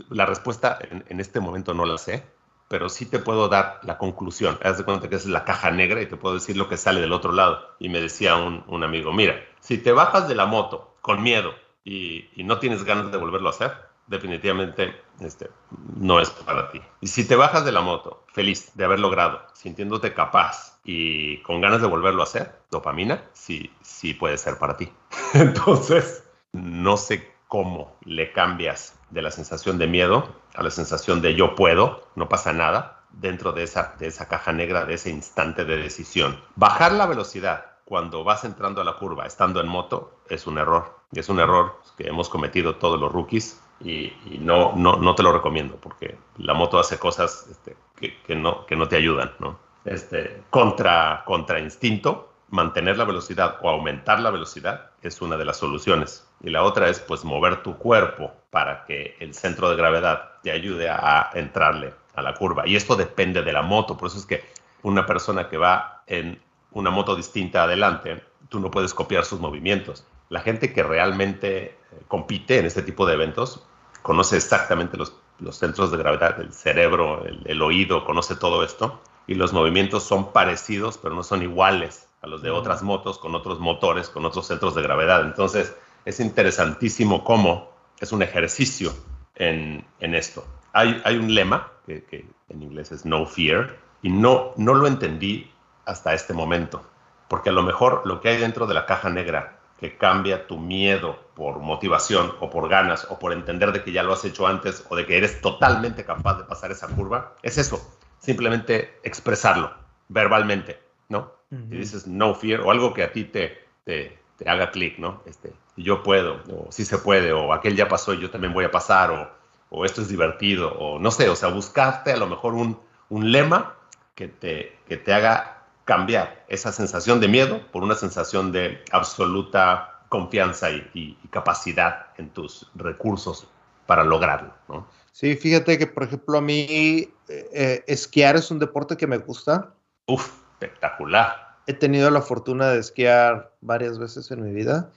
la 0.09 0.27
respuesta 0.27 0.79
en 0.91 1.21
este 1.21 1.41
momento 1.41 1.75
no 1.75 1.85
la 1.87 1.99
sé, 1.99 2.25
pero 2.69 2.89
sí 2.89 3.07
te 3.07 3.19
puedo 3.19 3.49
dar 3.49 3.81
la 3.83 3.99
conclusión. 3.99 4.59
Haz 4.63 4.79
de 4.79 4.85
cuenta 4.85 5.09
que 5.09 5.17
es 5.17 5.27
la 5.27 5.45
caja 5.45 5.71
negra 5.71 6.01
y 6.03 6.07
te 6.07 6.17
puedo 6.17 6.35
decir 6.35 6.57
lo 6.57 6.69
que 6.69 6.77
sale 6.77 7.01
del 7.01 7.13
otro 7.13 7.33
lado. 7.33 7.77
Y 7.79 7.89
me 7.89 8.01
decía 8.01 8.37
un, 8.37 8.65
un 8.67 8.83
amigo, 8.83 9.13
mira, 9.13 9.37
si 9.61 9.79
te 9.79 9.93
bajas 9.93 10.29
de 10.29 10.35
la 10.35 10.47
moto 10.47 10.97
con 11.01 11.23
miedo 11.23 11.55
y, 11.85 12.31
y, 12.35 12.45
no 12.45 12.59
tienes 12.59 12.85
ganas 12.85 13.13
de 13.13 13.19
volverlo 13.19 13.49
a 13.49 13.51
hacer, 13.51 13.73
definitivamente 14.07 15.03
este, 15.21 15.51
no 15.97 16.21
es 16.21 16.31
para 16.31 16.71
ti. 16.71 16.81
Y 17.01 17.09
si 17.09 17.29
te 17.29 17.37
bajas 17.37 17.65
de 17.65 17.73
la 17.73 17.83
moto 17.83 18.25
feliz 18.33 18.73
de 18.75 18.85
haber 18.85 19.01
logrado, 19.01 19.43
sintiéndote 19.53 20.15
capaz 20.15 20.81
y 20.85 21.39
con 21.43 21.61
ganas 21.61 21.83
de 21.83 21.87
volverlo 21.87 22.23
a 22.23 22.25
hacer, 22.25 22.59
dopamina, 22.71 23.25
sí, 23.35 23.71
sí 23.83 24.15
puede 24.15 24.39
ser 24.39 24.59
para 24.59 24.77
ti. 24.77 24.91
Entonces, 25.35 26.25
no 26.53 26.97
sé 26.97 27.34
cómo 27.55 27.97
le 28.05 28.33
cambias 28.33 28.99
de 29.11 29.23
la 29.23 29.31
sensación 29.31 29.79
de 29.79 29.87
miedo 29.87 30.27
a 30.57 30.65
la 30.65 30.71
sensación 30.71 31.23
de 31.23 31.37
yo 31.37 31.55
puedo, 31.55 32.03
no 32.17 32.29
pasa 32.29 32.53
nada, 32.53 33.05
dentro 33.13 33.53
de 33.53 33.63
esa, 33.63 33.95
de 33.97 34.09
esa 34.09 34.27
caja 34.27 34.53
negra, 34.53 34.87
de 34.87 34.95
ese 34.95 35.11
instante 35.11 35.65
de 35.65 35.77
decisión. 35.77 36.41
Bajar 36.57 36.91
la 36.91 37.07
velocidad 37.07 37.67
cuando 37.85 38.25
vas 38.25 38.43
entrando 38.43 38.81
a 38.81 38.85
la 38.85 38.95
curva 38.95 39.25
estando 39.25 39.61
en 39.61 39.69
moto 39.69 40.19
es 40.29 40.49
un 40.49 40.59
error. 40.59 40.99
Es 41.13 41.29
un 41.29 41.39
error 41.39 41.81
que 41.97 42.09
hemos 42.09 42.29
cometido 42.29 42.75
todos 42.75 42.99
los 42.99 43.13
rookies 43.13 43.63
y, 43.79 44.13
no, 44.41 44.73
no, 44.75 44.97
no, 44.97 45.15
te 45.15 45.23
lo 45.23 45.33
recomiendo 45.33 45.77
porque 45.77 46.19
la 46.39 46.55
moto 46.55 46.81
hace 46.81 46.99
cosas 46.99 47.47
este, 47.49 47.77
que, 47.95 48.21
que, 48.23 48.35
no, 48.35 48.67
que 48.67 48.75
no 48.75 48.89
te 48.89 48.97
ayudan. 48.97 49.31
¿no? 49.39 49.61
Este, 49.85 50.43
contra, 50.51 51.23
contra 51.25 51.61
instinto, 51.61 52.34
mantener 52.55 52.97
la 52.97 53.05
velocidad 53.05 53.59
o 53.63 53.69
aumentar 53.69 54.21
la 54.21 54.31
velocidad 54.31 54.91
es 55.03 55.21
una 55.21 55.37
de 55.37 55.45
las 55.45 55.57
soluciones. 55.57 56.27
Y 56.41 56.51
la 56.51 56.63
otra 56.63 56.89
es 56.89 57.01
pues 57.01 57.25
mover 57.25 57.63
tu 57.65 57.77
cuerpo 57.77 58.33
para 58.51 58.85
que 58.85 59.17
el 59.19 59.35
centro 59.35 59.69
de 59.69 59.77
gravedad 59.77 60.41
te 60.43 60.53
ayude 60.53 60.89
a 60.89 61.31
entrarle 61.35 61.93
a 62.15 62.23
la 62.23 62.35
curva. 62.35 62.67
Y 62.67 62.77
esto 62.77 62.95
depende 62.95 63.43
de 63.43 63.53
la 63.53 63.63
moto. 63.63 63.97
Por 63.97 64.09
eso 64.09 64.19
es 64.19 64.27
que 64.27 64.45
una 64.83 65.05
persona 65.05 65.49
que 65.49 65.57
va 65.57 66.05
en 66.07 66.41
una 66.71 66.91
moto 66.91 67.17
distinta 67.17 67.65
adelante, 67.65 68.23
tú 68.49 68.61
no 68.61 68.71
puedes 68.71 68.95
copiar 68.95 69.25
sus 69.25 69.41
movimientos. 69.41 70.07
La 70.29 70.41
gente 70.41 70.73
que 70.73 70.85
realmente 70.85 71.65
eh, 71.65 71.77
compite 72.07 72.59
en 72.59 72.67
este 72.67 72.83
tipo 72.83 73.05
de 73.05 73.15
eventos 73.15 73.67
conoce 74.03 74.37
exactamente 74.37 74.97
los, 74.97 75.17
los 75.41 75.57
centros 75.57 75.91
de 75.91 75.97
gravedad 75.97 76.37
del 76.37 76.53
cerebro, 76.53 77.25
el, 77.27 77.43
el 77.47 77.63
oído, 77.63 78.05
conoce 78.05 78.37
todo 78.37 78.63
esto. 78.63 79.01
Y 79.27 79.35
los 79.35 79.53
movimientos 79.53 80.05
son 80.05 80.33
parecidos, 80.33 80.99
pero 80.99 81.17
no 81.17 81.25
son 81.25 81.43
iguales 81.43 82.07
a 82.25 82.27
los 82.27 82.41
de 82.41 82.51
otras 82.51 82.83
motos, 82.83 83.19
con 83.19 83.35
otros 83.35 83.61
motores, 83.61 84.09
con 84.09 84.25
otros 84.25 84.47
centros 84.47 84.75
de 84.75 84.81
gravedad. 84.81 85.21
Entonces, 85.21 85.77
es 86.07 86.21
interesantísimo 86.21 87.23
cómo 87.23 87.71
es 88.01 88.13
un 88.13 88.23
ejercicio 88.23 88.95
en, 89.35 89.87
en 90.01 90.15
esto. 90.15 90.47
Hay, 90.73 91.03
hay, 91.05 91.19
un 91.19 91.35
lema 91.35 91.71
que, 91.85 92.03
que, 92.05 92.27
en 92.49 92.63
inglés 92.63 92.93
es 92.93 93.05
no 93.05 93.27
fear 93.27 93.77
y 94.01 94.09
no, 94.09 94.53
no 94.57 94.73
lo 94.73 94.87
entendí 94.87 95.53
hasta 95.85 96.15
este 96.15 96.33
momento, 96.33 96.83
porque 97.29 97.51
a 97.51 97.53
lo 97.53 97.63
mejor 97.63 98.01
lo 98.07 98.23
que 98.23 98.31
hay 98.31 98.39
dentro 98.39 98.67
de 98.67 98.73
la 98.73 98.87
caja 98.87 99.11
negra 99.11 99.59
que 99.79 99.99
cambia 99.99 100.47
tu 100.47 100.57
miedo 100.57 101.19
por 101.35 101.59
motivación 101.59 102.33
o 102.41 102.49
por 102.49 102.71
ganas 102.71 103.07
o 103.11 103.19
por 103.19 103.35
entender 103.35 103.71
de 103.73 103.85
que 103.85 103.93
ya 103.93 104.03
lo 104.03 104.15
has 104.15 104.25
hecho 104.25 104.47
antes 104.47 104.87
o 104.89 104.97
de 104.97 105.05
que 105.05 105.19
eres 105.19 105.43
totalmente 105.43 106.07
capaz 106.07 106.39
de 106.39 106.45
pasar 106.45 106.71
esa 106.71 106.89
curva, 106.89 107.35
es 107.43 107.59
eso, 107.59 107.99
simplemente 108.19 108.99
expresarlo 109.03 109.75
verbalmente, 110.09 110.81
¿no? 111.11 111.44
Y 111.71 111.77
dices 111.77 112.07
no 112.07 112.35
fear 112.35 112.61
o 112.61 112.71
algo 112.71 112.95
que 112.95 113.03
a 113.03 113.13
ti 113.13 113.25
te, 113.25 113.59
te, 113.85 114.19
haga 114.47 114.71
clic, 114.71 114.99
¿no? 114.99 115.23
Este, 115.27 115.53
yo 115.77 116.03
puedo, 116.03 116.43
o 116.51 116.71
sí 116.71 116.85
se 116.85 116.99
puede, 116.99 117.33
o 117.33 117.53
aquel 117.53 117.77
ya 117.77 117.89
pasó 117.89 118.15
y 118.15 118.21
yo 118.21 118.31
también 118.31 118.53
voy 118.53 118.65
a 118.65 118.71
pasar, 118.71 119.11
o, 119.11 119.31
o 119.71 119.85
esto 119.85 120.03
es 120.03 120.09
divertido, 120.09 120.73
o 120.73 120.99
no 120.99 121.11
sé, 121.11 121.29
o 121.29 121.37
sea, 121.37 121.49
buscarte 121.49 122.13
a 122.13 122.17
lo 122.17 122.27
mejor 122.27 122.55
un, 122.55 122.79
un 123.09 123.33
lema 123.33 123.75
que 124.15 124.29
te, 124.29 124.79
que 124.89 124.97
te 124.97 125.13
haga 125.13 125.63
cambiar 125.85 126.45
esa 126.49 126.73
sensación 126.73 127.21
de 127.21 127.29
miedo 127.29 127.61
por 127.73 127.83
una 127.83 127.95
sensación 127.95 128.53
de 128.53 128.83
absoluta 128.91 130.01
confianza 130.09 130.71
y, 130.71 131.19
capacidad 131.31 132.07
en 132.17 132.31
tus 132.31 132.71
recursos 132.77 133.49
para 133.87 134.05
lograrlo, 134.05 134.55
¿no? 134.69 134.87
Sí, 135.11 135.35
fíjate 135.35 135.77
que, 135.79 135.89
por 135.89 136.05
ejemplo, 136.05 136.39
a 136.39 136.41
mí 136.41 136.65
eh, 136.69 137.11
eh, 137.29 137.85
esquiar 137.89 138.37
es 138.37 138.53
un 138.53 138.61
deporte 138.61 138.97
que 138.97 139.09
me 139.09 139.19
gusta 139.19 139.75
Uf, 140.07 140.31
espectacular. 140.53 141.44
He 141.67 141.73
tenido 141.73 142.11
la 142.11 142.21
fortuna 142.21 142.69
de 142.69 142.79
esquiar 142.79 143.53
varias 143.61 143.99
veces 143.99 144.31
en 144.31 144.43
mi 144.43 144.53
vida 144.53 144.91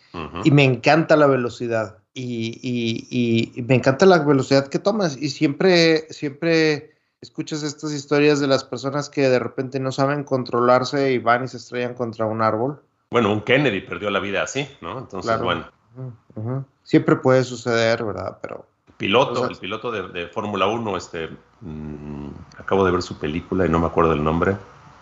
y 0.43 0.51
me 0.51 0.63
encanta 0.63 1.15
la 1.15 1.27
velocidad. 1.27 1.97
Y, 2.13 3.63
me 3.67 3.75
encanta 3.75 4.05
la 4.05 4.19
velocidad 4.19 4.67
que 4.67 4.79
tomas. 4.79 5.17
Y 5.17 5.29
siempre, 5.29 6.07
siempre 6.11 6.95
escuchas 7.21 7.63
estas 7.63 7.93
historias 7.93 8.39
de 8.39 8.47
las 8.47 8.63
personas 8.63 9.09
que 9.09 9.29
de 9.29 9.39
repente 9.39 9.79
no 9.79 9.91
saben 9.91 10.23
controlarse 10.23 11.11
y 11.13 11.19
van 11.19 11.45
y 11.45 11.47
se 11.47 11.57
estrellan 11.57 11.93
contra 11.93 12.25
un 12.25 12.41
árbol. 12.41 12.81
Bueno, 13.11 13.31
un 13.31 13.41
Kennedy 13.41 13.81
perdió 13.81 14.09
la 14.09 14.19
vida 14.19 14.43
así, 14.43 14.67
¿no? 14.81 14.97
Entonces, 14.99 15.39
bueno. 15.41 15.67
Siempre 16.83 17.15
puede 17.15 17.43
suceder, 17.43 18.03
¿verdad? 18.03 18.37
Pero 18.41 18.65
piloto, 18.97 19.47
el 19.47 19.57
piloto 19.57 19.91
de, 19.91 20.27
Fórmula 20.27 20.67
1, 20.67 20.97
este, 20.97 21.29
mm, 21.61 22.29
acabo 22.57 22.83
de 22.85 22.91
ver 22.91 23.01
su 23.01 23.17
película 23.17 23.65
y 23.65 23.69
no 23.69 23.79
me 23.79 23.87
acuerdo 23.87 24.11
del 24.11 24.23
nombre. 24.23 24.57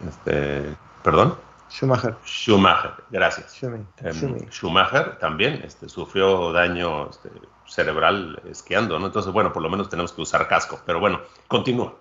Este, 0.08 0.75
¿Perdón? 1.04 1.36
Schumacher. 1.69 2.15
Schumacher, 2.25 2.91
gracias. 3.12 3.62
Em, 3.63 4.49
Schumacher 4.49 5.17
también 5.19 5.62
este, 5.63 5.89
sufrió 5.89 6.51
daño 6.51 7.10
este, 7.10 7.30
cerebral 7.67 8.41
esquiando, 8.49 8.99
¿no? 8.99 9.08
Entonces, 9.08 9.32
bueno, 9.34 9.51
por 9.51 9.63
lo 9.63 9.69
menos 9.69 9.89
tenemos 9.89 10.13
que 10.13 10.21
usar 10.21 10.47
casco. 10.47 10.80
Pero 10.86 10.99
bueno, 10.99 11.21
continúa. 11.47 11.95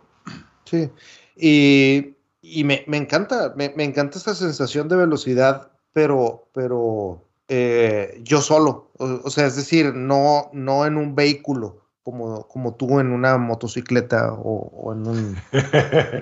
Sí, 0.65 0.91
y, 1.37 2.65
me, 2.65 2.85
encanta, 2.87 3.55
me, 3.57 3.73
encanta 3.85 4.19
esta 4.19 4.35
sensación 4.35 4.89
de 4.89 4.97
velocidad, 4.97 5.73
pero, 5.93 6.49
pero 6.53 7.25
eh, 7.49 8.21
yo 8.23 8.41
solo. 8.41 8.91
O, 8.99 9.31
sea, 9.31 9.47
es 9.47 9.57
decir, 9.57 9.95
no, 9.95 10.51
no 10.53 10.87
en 10.87 10.97
un 10.97 11.15
vehículo 11.15 11.83
como, 12.03 12.47
como 12.49 12.75
tú 12.75 13.01
en 13.01 13.13
una 13.13 13.39
motocicleta 13.39 14.33
o, 14.33 14.93
en, 14.93 15.07
un, 15.07 15.37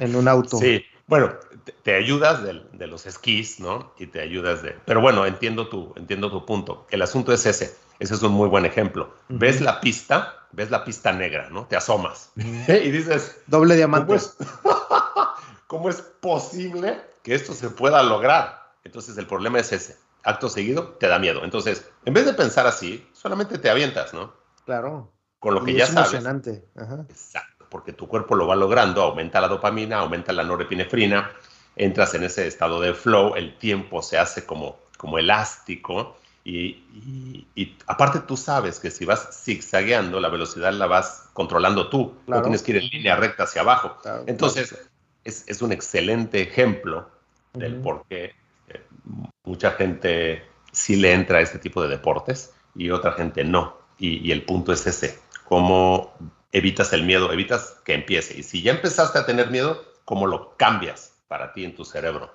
en 0.00 0.16
un 0.16 0.28
auto. 0.28 0.59
Sí, 0.61 0.83
bueno, 1.07 1.33
te, 1.83 1.95
ayudas 1.95 2.43
de, 2.43 2.87
los 2.87 3.07
esquís, 3.07 3.61
¿no? 3.61 3.93
Y 3.99 4.07
te 4.07 4.21
ayudas 4.21 4.62
de... 4.62 4.77
Pero 4.85 5.01
bueno, 5.01 5.27
entiendo 5.27 5.69
tu, 5.69 5.93
entiendo 5.97 6.31
tu 6.31 6.47
punto. 6.47 6.87
El 6.91 7.03
asunto 7.03 7.33
es 7.33 7.45
ese. 7.47 7.77
Ese 7.99 8.15
es 8.15 8.23
un 8.23 8.33
muy 8.33 8.49
buen 8.49 8.65
ejemplo. 8.65 9.15
Ves 9.29 9.61
la 9.61 9.81
pista, 9.81 10.47
ves 10.53 10.71
la 10.71 10.85
pista 10.85 11.12
negra, 11.12 11.51
¿no? 11.51 11.67
Te 11.67 11.77
asomas 11.77 12.31
y 12.37 12.91
dices... 12.91 13.43
Doble 13.47 13.77
diamante. 13.77 14.17
¿cómo 15.67 15.88
es 15.88 16.03
posible 16.03 17.01
que 17.23 17.35
esto 17.35 17.55
se 17.55 17.71
pueda 17.71 18.03
lograr? 18.03 18.73
Entonces 18.85 19.17
el 19.17 19.27
problema 19.27 19.59
es 19.59 19.73
ese. 19.73 19.97
Acto 20.23 20.49
seguido, 20.49 20.88
te 21.01 21.09
da 21.09 21.19
miedo. 21.19 21.45
Entonces, 21.45 21.91
en 22.05 22.15
vez 22.15 22.27
de 22.27 22.35
pensar 22.35 22.67
así, 22.67 23.09
solamente 23.12 23.59
te 23.59 23.71
avientas, 23.71 24.15
¿no? 24.15 24.35
Claro 24.65 25.12
con 25.43 25.55
lo 25.55 25.65
que 25.65 25.75
ya 25.75 25.85
es 25.85 25.91
sabes. 25.91 26.12
Emocionante. 26.15 26.65
Exacto, 27.09 27.52
porque 27.73 27.95
tu 27.95 28.07
cuerpo 28.07 28.35
lo 28.35 28.47
va 28.47 28.55
logrando, 28.55 29.01
aumenta 29.01 29.41
la 29.41 29.49
dopamina, 29.49 30.01
aumenta 30.01 30.31
la 30.35 30.45
norepinefrina, 30.45 31.33
entras 31.75 32.15
en 32.15 32.25
ese 32.25 32.47
estado 32.47 32.83
de 32.83 32.93
flow, 32.93 33.35
el 33.35 33.57
tiempo 33.57 34.03
se 34.03 34.19
hace 34.19 34.45
como, 34.45 34.77
como 34.99 35.19
elástico 35.19 36.19
y, 36.45 37.47
aparte 37.87 38.21
tú 38.21 38.37
sabes 38.37 38.79
que 38.79 38.91
si 38.91 39.07
vas 39.07 39.43
zigzagueando, 39.45 40.21
la 40.21 40.29
velocidad 40.29 40.73
la 40.75 40.87
vas 40.87 41.31
controlando 41.33 41.89
tú, 41.89 42.15
no 42.27 42.43
tienes 42.43 42.63
que 42.63 42.73
ir 42.73 42.77
en 42.77 42.89
línea 42.91 43.17
recta 43.17 43.45
hacia 43.45 43.63
abajo. 43.63 43.97
Entonces, 44.27 44.77
es, 45.25 45.45
es, 45.47 45.63
un 45.63 45.73
excelente 45.73 46.43
ejemplo 46.43 47.09
del 47.55 47.77
por 47.77 48.05
qué 48.09 48.35
eh, 48.69 48.83
mucha 49.45 49.71
gente 49.71 50.43
sí 50.73 50.97
le 50.97 51.15
entra 51.15 51.39
a 51.39 51.41
este 51.41 51.59
tipo 51.59 51.83
de 51.83 51.89
deportes 51.89 52.53
y 52.75 52.91
otra 52.91 53.13
gente 53.13 53.45
no. 53.45 53.79
y 53.99 54.31
el 54.31 54.43
punto 54.43 54.73
es 54.73 54.87
ese, 54.87 55.19
cómo 55.45 56.13
evitas 56.53 56.93
el 56.93 57.05
miedo, 57.05 57.33
evitas 57.33 57.77
que 57.85 57.95
empiece. 57.95 58.38
Y 58.38 58.43
si 58.43 58.62
ya 58.62 58.73
empezaste 58.73 59.19
a 59.19 59.27
tener 59.27 59.51
miedo, 59.51 59.83
¿cómo 60.05 60.27
lo 60.27 60.57
cambias 60.57 61.15
para 61.29 61.53
ti 61.53 61.65
en 61.65 61.75
tu 61.75 61.85
cerebro? 61.85 62.31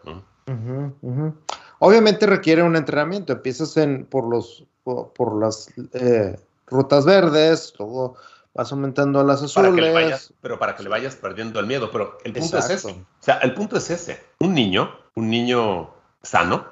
Obviamente 1.80 2.26
requiere 2.26 2.64
un 2.64 2.76
entrenamiento. 2.76 3.34
Empiezas 3.34 3.78
en, 3.78 4.06
por, 4.06 4.28
los, 4.28 4.66
por, 4.84 5.40
las 5.40 5.72
eh, 5.94 6.38
rutas 6.66 7.06
verdes, 7.06 7.74
luego 7.78 8.16
vas 8.54 8.72
aumentando 8.72 9.24
las 9.24 9.44
azules. 9.44 10.34
pero 10.42 10.58
para 10.58 10.76
que 10.76 10.82
le 10.82 10.90
vayas 10.90 11.16
perdiendo 11.16 11.60
el 11.60 11.68
miedo. 11.68 11.92
Pero 11.92 12.18
el 12.24 12.34
punto 12.34 12.58
es 12.58 12.70
ese. 12.72 12.92
O 12.92 13.06
sea, 13.20 13.38
el 13.38 13.54
punto 13.54 13.78
es 13.78 13.90
ese. 13.92 14.24
Un 14.40 14.56
niño, 14.56 14.90
un 15.16 15.30
niño 15.30 15.94
sano, 16.24 16.66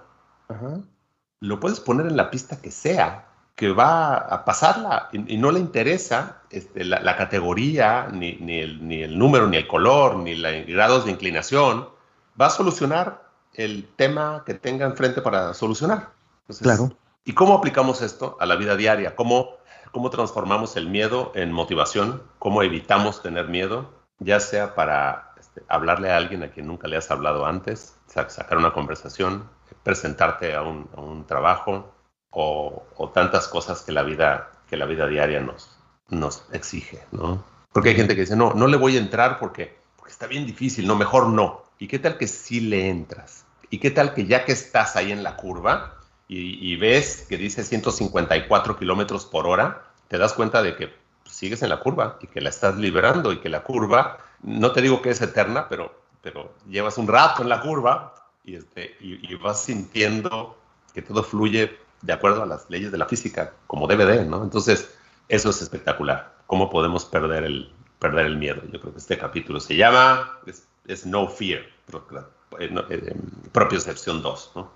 lo 1.42 1.60
puedes 1.60 1.80
poner 1.80 2.08
en 2.08 2.18
la 2.18 2.32
pista 2.32 2.60
que 2.60 2.72
sea 2.72 3.28
que 3.56 3.72
va 3.72 4.18
a 4.18 4.44
pasarla 4.44 5.10
y, 5.14 5.38
no 5.38 5.52
le 5.52 5.60
interesa 5.60 6.42
este, 6.50 6.84
la, 6.84 7.16
categoría, 7.16 8.10
ni, 8.12 8.38
el, 8.60 9.18
número, 9.18 9.48
ni 9.48 9.58
el 9.58 9.68
color, 9.68 10.18
ni 10.18 10.36
los 10.36 10.66
grados 10.68 11.06
de 11.06 11.12
inclinación, 11.12 11.88
va 12.40 12.48
a 12.48 12.50
solucionar 12.50 13.24
el 13.54 13.88
tema 13.96 14.44
que 14.46 14.56
tenga 14.56 14.86
enfrente 14.86 15.22
para 15.22 15.54
solucionar. 15.54 16.10
claro. 16.62 16.92
¿Y 17.24 17.34
cómo 17.34 17.56
aplicamos 17.56 18.02
esto 18.04 18.38
a 18.40 18.46
la 18.46 18.56
vida 18.56 18.76
diaria? 18.76 19.16
¿Cómo, 19.16 19.58
¿Cómo 19.92 20.12
transformamos 20.12 20.76
el 20.76 20.88
miedo 20.88 21.32
en 21.34 21.52
motivación? 21.52 22.22
¿Cómo 22.38 22.62
evitamos 22.62 23.24
tener 23.24 23.48
miedo? 23.48 23.90
Ya 24.20 24.40
sea 24.40 24.76
para 24.76 25.34
este, 25.40 25.64
hablarle 25.68 26.12
a 26.12 26.18
alguien 26.18 26.44
a 26.44 26.52
quien 26.52 26.68
nunca 26.68 26.88
le 26.88 26.98
has 26.98 27.10
hablado 27.10 27.48
antes, 27.48 27.96
sacar 28.06 28.58
una 28.58 28.74
conversación, 28.74 29.50
presentarte 29.82 30.54
a 30.54 30.62
un, 30.62 30.88
a 30.96 31.02
un 31.02 31.26
trabajo, 31.26 31.96
o, 32.36 33.12
tantas 33.14 33.48
cosas 33.48 33.82
que 33.82 33.92
la 33.92 34.04
vida, 34.04 34.52
que 34.70 34.76
la 34.78 34.86
vida 34.86 35.08
diaria 35.08 35.40
nos, 35.40 35.70
nos 36.10 36.44
exige, 36.52 37.02
¿no? 37.12 37.44
Porque 37.72 37.90
hay 37.90 37.96
gente 37.96 38.16
que 38.16 38.22
dice, 38.22 38.36
no, 38.36 38.54
no 38.54 38.68
le 38.68 38.78
voy 38.78 38.98
a 38.98 39.00
entrar 39.00 39.40
porque, 39.40 39.76
porque 39.96 40.12
está 40.12 40.28
bien 40.28 40.46
difícil, 40.46 40.88
no, 40.88 40.96
mejor 40.96 41.28
no. 41.28 41.64
¿Y 41.80 41.88
qué 41.88 42.00
tal 42.00 42.18
que 42.18 42.28
sí 42.28 42.60
le 42.60 42.90
entras? 42.90 43.46
¿Y 43.70 43.80
qué 43.80 43.90
tal 43.92 44.14
que 44.14 44.26
ya 44.26 44.46
que 44.46 44.52
estás 44.52 44.96
ahí 44.96 45.12
en 45.12 45.24
la 45.24 45.36
curva 45.36 45.96
y, 46.28 46.76
ves 46.78 47.26
que 47.30 47.38
dice 47.38 47.64
154 47.64 48.78
kilómetros 48.78 49.26
por 49.26 49.46
hora, 49.46 49.84
te 50.08 50.18
das 50.18 50.34
cuenta 50.34 50.64
de 50.64 50.76
que 50.76 50.94
sigues 51.26 51.62
en 51.62 51.70
la 51.70 51.80
curva 51.80 52.18
y 52.22 52.28
que 52.28 52.42
la 52.42 52.50
estás 52.50 52.78
liberando 52.78 53.32
y 53.32 53.40
que 53.40 53.50
la 53.50 53.64
curva, 53.64 54.18
no 54.42 54.72
te 54.72 54.82
digo 54.82 55.02
que 55.02 55.12
es 55.12 55.22
eterna, 55.22 55.68
pero, 55.70 55.94
pero 56.22 56.54
llevas 56.68 56.98
un 56.98 57.08
rato 57.08 57.44
en 57.44 57.50
la 57.50 57.62
curva 57.62 58.16
y, 58.44 58.56
este, 58.56 58.96
y 59.00 59.36
vas 59.36 59.62
sintiendo 59.62 60.58
que 60.94 61.02
todo 61.02 61.24
fluye 61.24 61.85
de 62.02 62.14
acuerdo 62.14 62.44
a 62.44 62.46
las 62.46 62.70
leyes 62.70 62.92
de 62.92 62.98
la 62.98 63.06
física, 63.06 63.54
como 63.68 63.88
debe 63.88 64.06
de, 64.06 64.26
¿no? 64.26 64.44
Entonces, 64.44 64.96
eso 65.30 65.50
es 65.50 65.62
espectacular. 65.62 66.36
¿Cómo 66.48 66.70
podemos 66.70 67.06
perder 67.06 67.44
el, 67.44 67.72
perder 68.00 68.28
el 68.28 68.38
miedo? 68.38 68.62
Yo 68.72 68.80
creo 68.80 68.94
que 68.94 69.00
este 69.00 69.18
capítulo 69.18 69.60
se 69.60 69.76
llama, 69.76 70.40
es, 70.46 71.06
No 71.06 71.28
Fear, 71.28 71.62
eh, 72.60 72.86
eh, 72.90 73.16
propia 73.52 73.78
excepción 73.78 74.22
2, 74.22 74.52
¿no? 74.56 74.72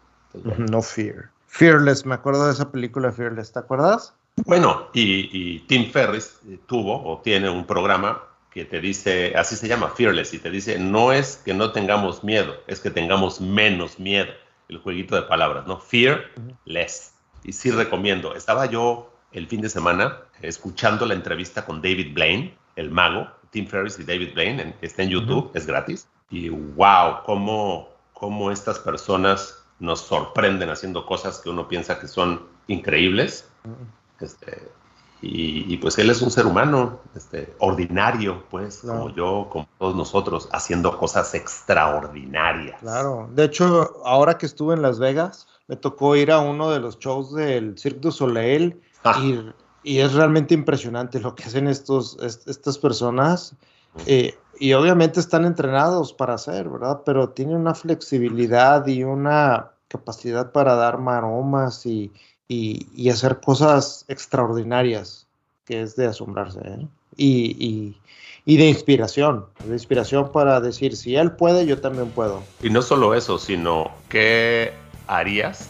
no 0.58 0.82
Fear. 0.82 1.29
Fearless, 1.47 2.05
me 2.05 2.15
acuerdo 2.15 2.45
de 2.45 2.53
esa 2.53 2.71
película 2.71 3.12
Fearless, 3.12 3.51
¿te 3.51 3.60
acuerdas? 3.60 4.13
Bueno, 4.45 4.88
y, 4.93 5.29
y 5.32 5.60
Tim 5.62 5.91
Ferriss 5.91 6.39
eh, 6.47 6.60
tuvo 6.67 7.03
o 7.03 7.19
tiene 7.19 7.49
un 7.49 7.65
programa 7.65 8.23
que 8.51 8.65
te 8.65 8.79
dice, 8.79 9.34
así 9.36 9.55
se 9.55 9.67
llama 9.67 9.89
Fearless, 9.89 10.34
y 10.34 10.39
te 10.39 10.49
dice, 10.49 10.79
no 10.79 11.12
es 11.12 11.38
que 11.38 11.53
no 11.53 11.71
tengamos 11.71 12.23
miedo, 12.23 12.55
es 12.67 12.79
que 12.79 12.89
tengamos 12.89 13.41
menos 13.41 13.99
miedo. 13.99 14.32
El 14.69 14.77
jueguito 14.77 15.15
de 15.15 15.23
palabras, 15.23 15.67
¿no? 15.67 15.79
Fearless 15.79 17.13
y 17.43 17.51
sí 17.51 17.71
recomiendo. 17.71 18.36
Estaba 18.36 18.65
yo 18.67 19.12
el 19.32 19.47
fin 19.47 19.62
de 19.62 19.69
semana 19.69 20.19
escuchando 20.41 21.05
la 21.05 21.13
entrevista 21.13 21.65
con 21.65 21.82
David 21.82 22.13
Blaine, 22.13 22.55
el 22.75 22.89
mago, 22.91 23.27
Tim 23.51 23.67
Ferriss 23.67 23.99
y 23.99 24.03
David 24.03 24.34
Blaine, 24.34 24.75
está 24.82 25.03
en 25.03 25.10
YouTube, 25.10 25.51
es 25.53 25.65
gratis. 25.65 26.08
Y 26.29 26.49
wow, 26.49 27.23
cómo, 27.25 27.89
cómo 28.13 28.51
estas 28.51 28.79
personas 28.79 29.63
nos 29.79 30.01
sorprenden 30.01 30.69
haciendo 30.69 31.05
cosas 31.05 31.39
que 31.39 31.49
uno 31.49 31.67
piensa 31.67 31.99
que 31.99 32.08
son 32.08 32.47
increíbles. 32.67 33.49
Este, 34.19 34.69
y, 35.21 35.75
pues 35.77 35.97
él 35.97 36.10
es 36.10 36.21
un 36.21 36.32
ser 36.32 36.45
humano, 36.45 36.99
este, 37.13 37.53
ordinario, 37.60 38.43
pues, 38.49 38.79
como 38.79 39.10
yo, 39.10 39.47
como 39.51 39.67
todos 39.77 39.95
nosotros, 39.95 40.47
haciendo 40.53 40.97
cosas 40.97 41.34
extraordinarias. 41.34 42.79
Claro, 42.79 43.29
de 43.34 43.43
hecho, 43.43 44.01
ahora 44.05 44.38
que 44.38 44.45
estuve 44.45 44.75
en 44.75 44.82
Las 44.82 44.97
Vegas, 44.97 45.47
me 45.67 45.75
tocó 45.75 46.15
ir 46.15 46.32
a 46.32 46.39
uno 46.39 46.71
de 46.71 46.79
los 46.79 46.99
shows 46.99 47.34
del 47.34 47.77
Cirque 47.77 47.99
du 47.99 48.12
Soleil 48.12 48.82
ah. 49.03 49.21
y, 49.84 49.99
es 49.99 50.13
realmente 50.13 50.53
impresionante 50.53 51.19
lo 51.19 51.36
que 51.36 51.43
hacen 51.43 51.67
estos, 51.67 52.17
estas 52.21 52.77
personas. 52.77 53.55
Eh, 54.05 54.38
y 54.58 54.73
obviamente 54.73 55.19
están 55.19 55.45
entrenados 55.45 56.13
para 56.13 56.36
hacer, 56.36 56.69
¿verdad? 56.69 57.01
Pero 57.05 57.29
tienen 57.29 57.58
una 57.58 57.73
flexibilidad 57.73 58.86
y 58.88 59.03
una 59.03 59.71
capacidad 59.89 60.51
para 60.53 60.75
dar 60.75 60.97
maromas 60.99 61.86
y, 61.86 62.13
hacer 63.09 63.39
cosas 63.39 64.05
extraordinarias, 64.07 65.27
que 65.65 65.81
es 65.81 65.95
de 65.95 66.07
asombrarse, 66.07 66.59
¿eh? 66.63 66.88
y, 67.15 67.95
y, 68.45 68.57
de 68.57 68.67
inspiración, 68.67 69.45
de 69.63 69.73
inspiración 69.73 70.31
para 70.31 70.59
decir, 70.59 70.95
si 70.95 71.15
él 71.15 71.33
puede, 71.33 71.67
yo 71.67 71.79
también 71.79 72.09
puedo. 72.09 72.43
Y 72.63 72.69
no 72.69 72.81
solo 72.81 73.13
eso, 73.13 73.38
sino 73.38 73.91
que 74.09 74.73
harías 75.07 75.69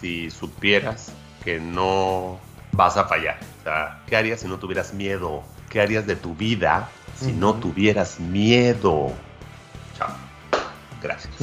si 0.00 0.30
supieras 0.30 1.12
que 1.44 1.58
no 1.60 2.38
vas 2.72 2.96
a 2.96 3.04
fallar? 3.04 3.38
O 3.60 3.62
sea, 3.64 4.02
¿qué 4.06 4.16
harías 4.16 4.40
si 4.40 4.48
no 4.48 4.58
tuvieras 4.58 4.94
miedo? 4.94 5.42
¿Qué 5.68 5.80
harías 5.80 6.06
de 6.06 6.16
tu 6.16 6.34
vida 6.34 6.88
si 7.16 7.32
no 7.32 7.54
tuvieras 7.54 8.20
miedo? 8.20 9.12
Chao. 9.96 10.14
Gracias. 11.02 11.34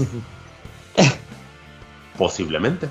posiblemente, 2.17 2.89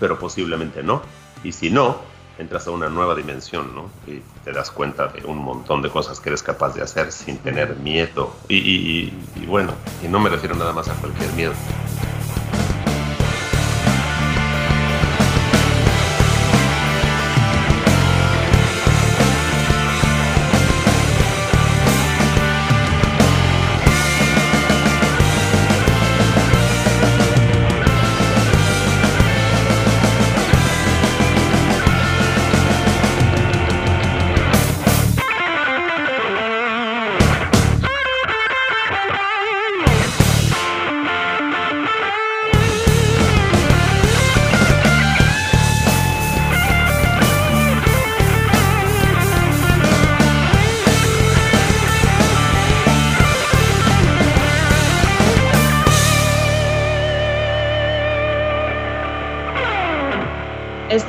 pero 0.00 0.18
posiblemente 0.18 0.82
no. 0.82 1.02
Y 1.44 1.52
si 1.52 1.70
no, 1.70 1.98
entras 2.38 2.66
a 2.66 2.70
una 2.70 2.88
nueva 2.88 3.14
dimensión, 3.14 3.74
¿no? 3.74 3.90
Y 4.06 4.22
te 4.44 4.52
das 4.52 4.70
cuenta 4.70 5.08
de 5.08 5.24
un 5.24 5.38
montón 5.38 5.82
de 5.82 5.90
cosas 5.90 6.20
que 6.20 6.30
eres 6.30 6.42
capaz 6.42 6.74
de 6.74 6.82
hacer 6.82 7.12
sin 7.12 7.38
tener 7.38 7.76
miedo. 7.76 8.34
Y, 8.48 8.56
y 8.56 9.46
bueno, 9.46 9.72
y 10.02 10.08
no 10.08 10.18
me 10.20 10.30
refiero 10.30 10.54
nada 10.54 10.72
más 10.72 10.88
a 10.88 10.94
cualquier 10.94 11.32
miedo. 11.32 11.52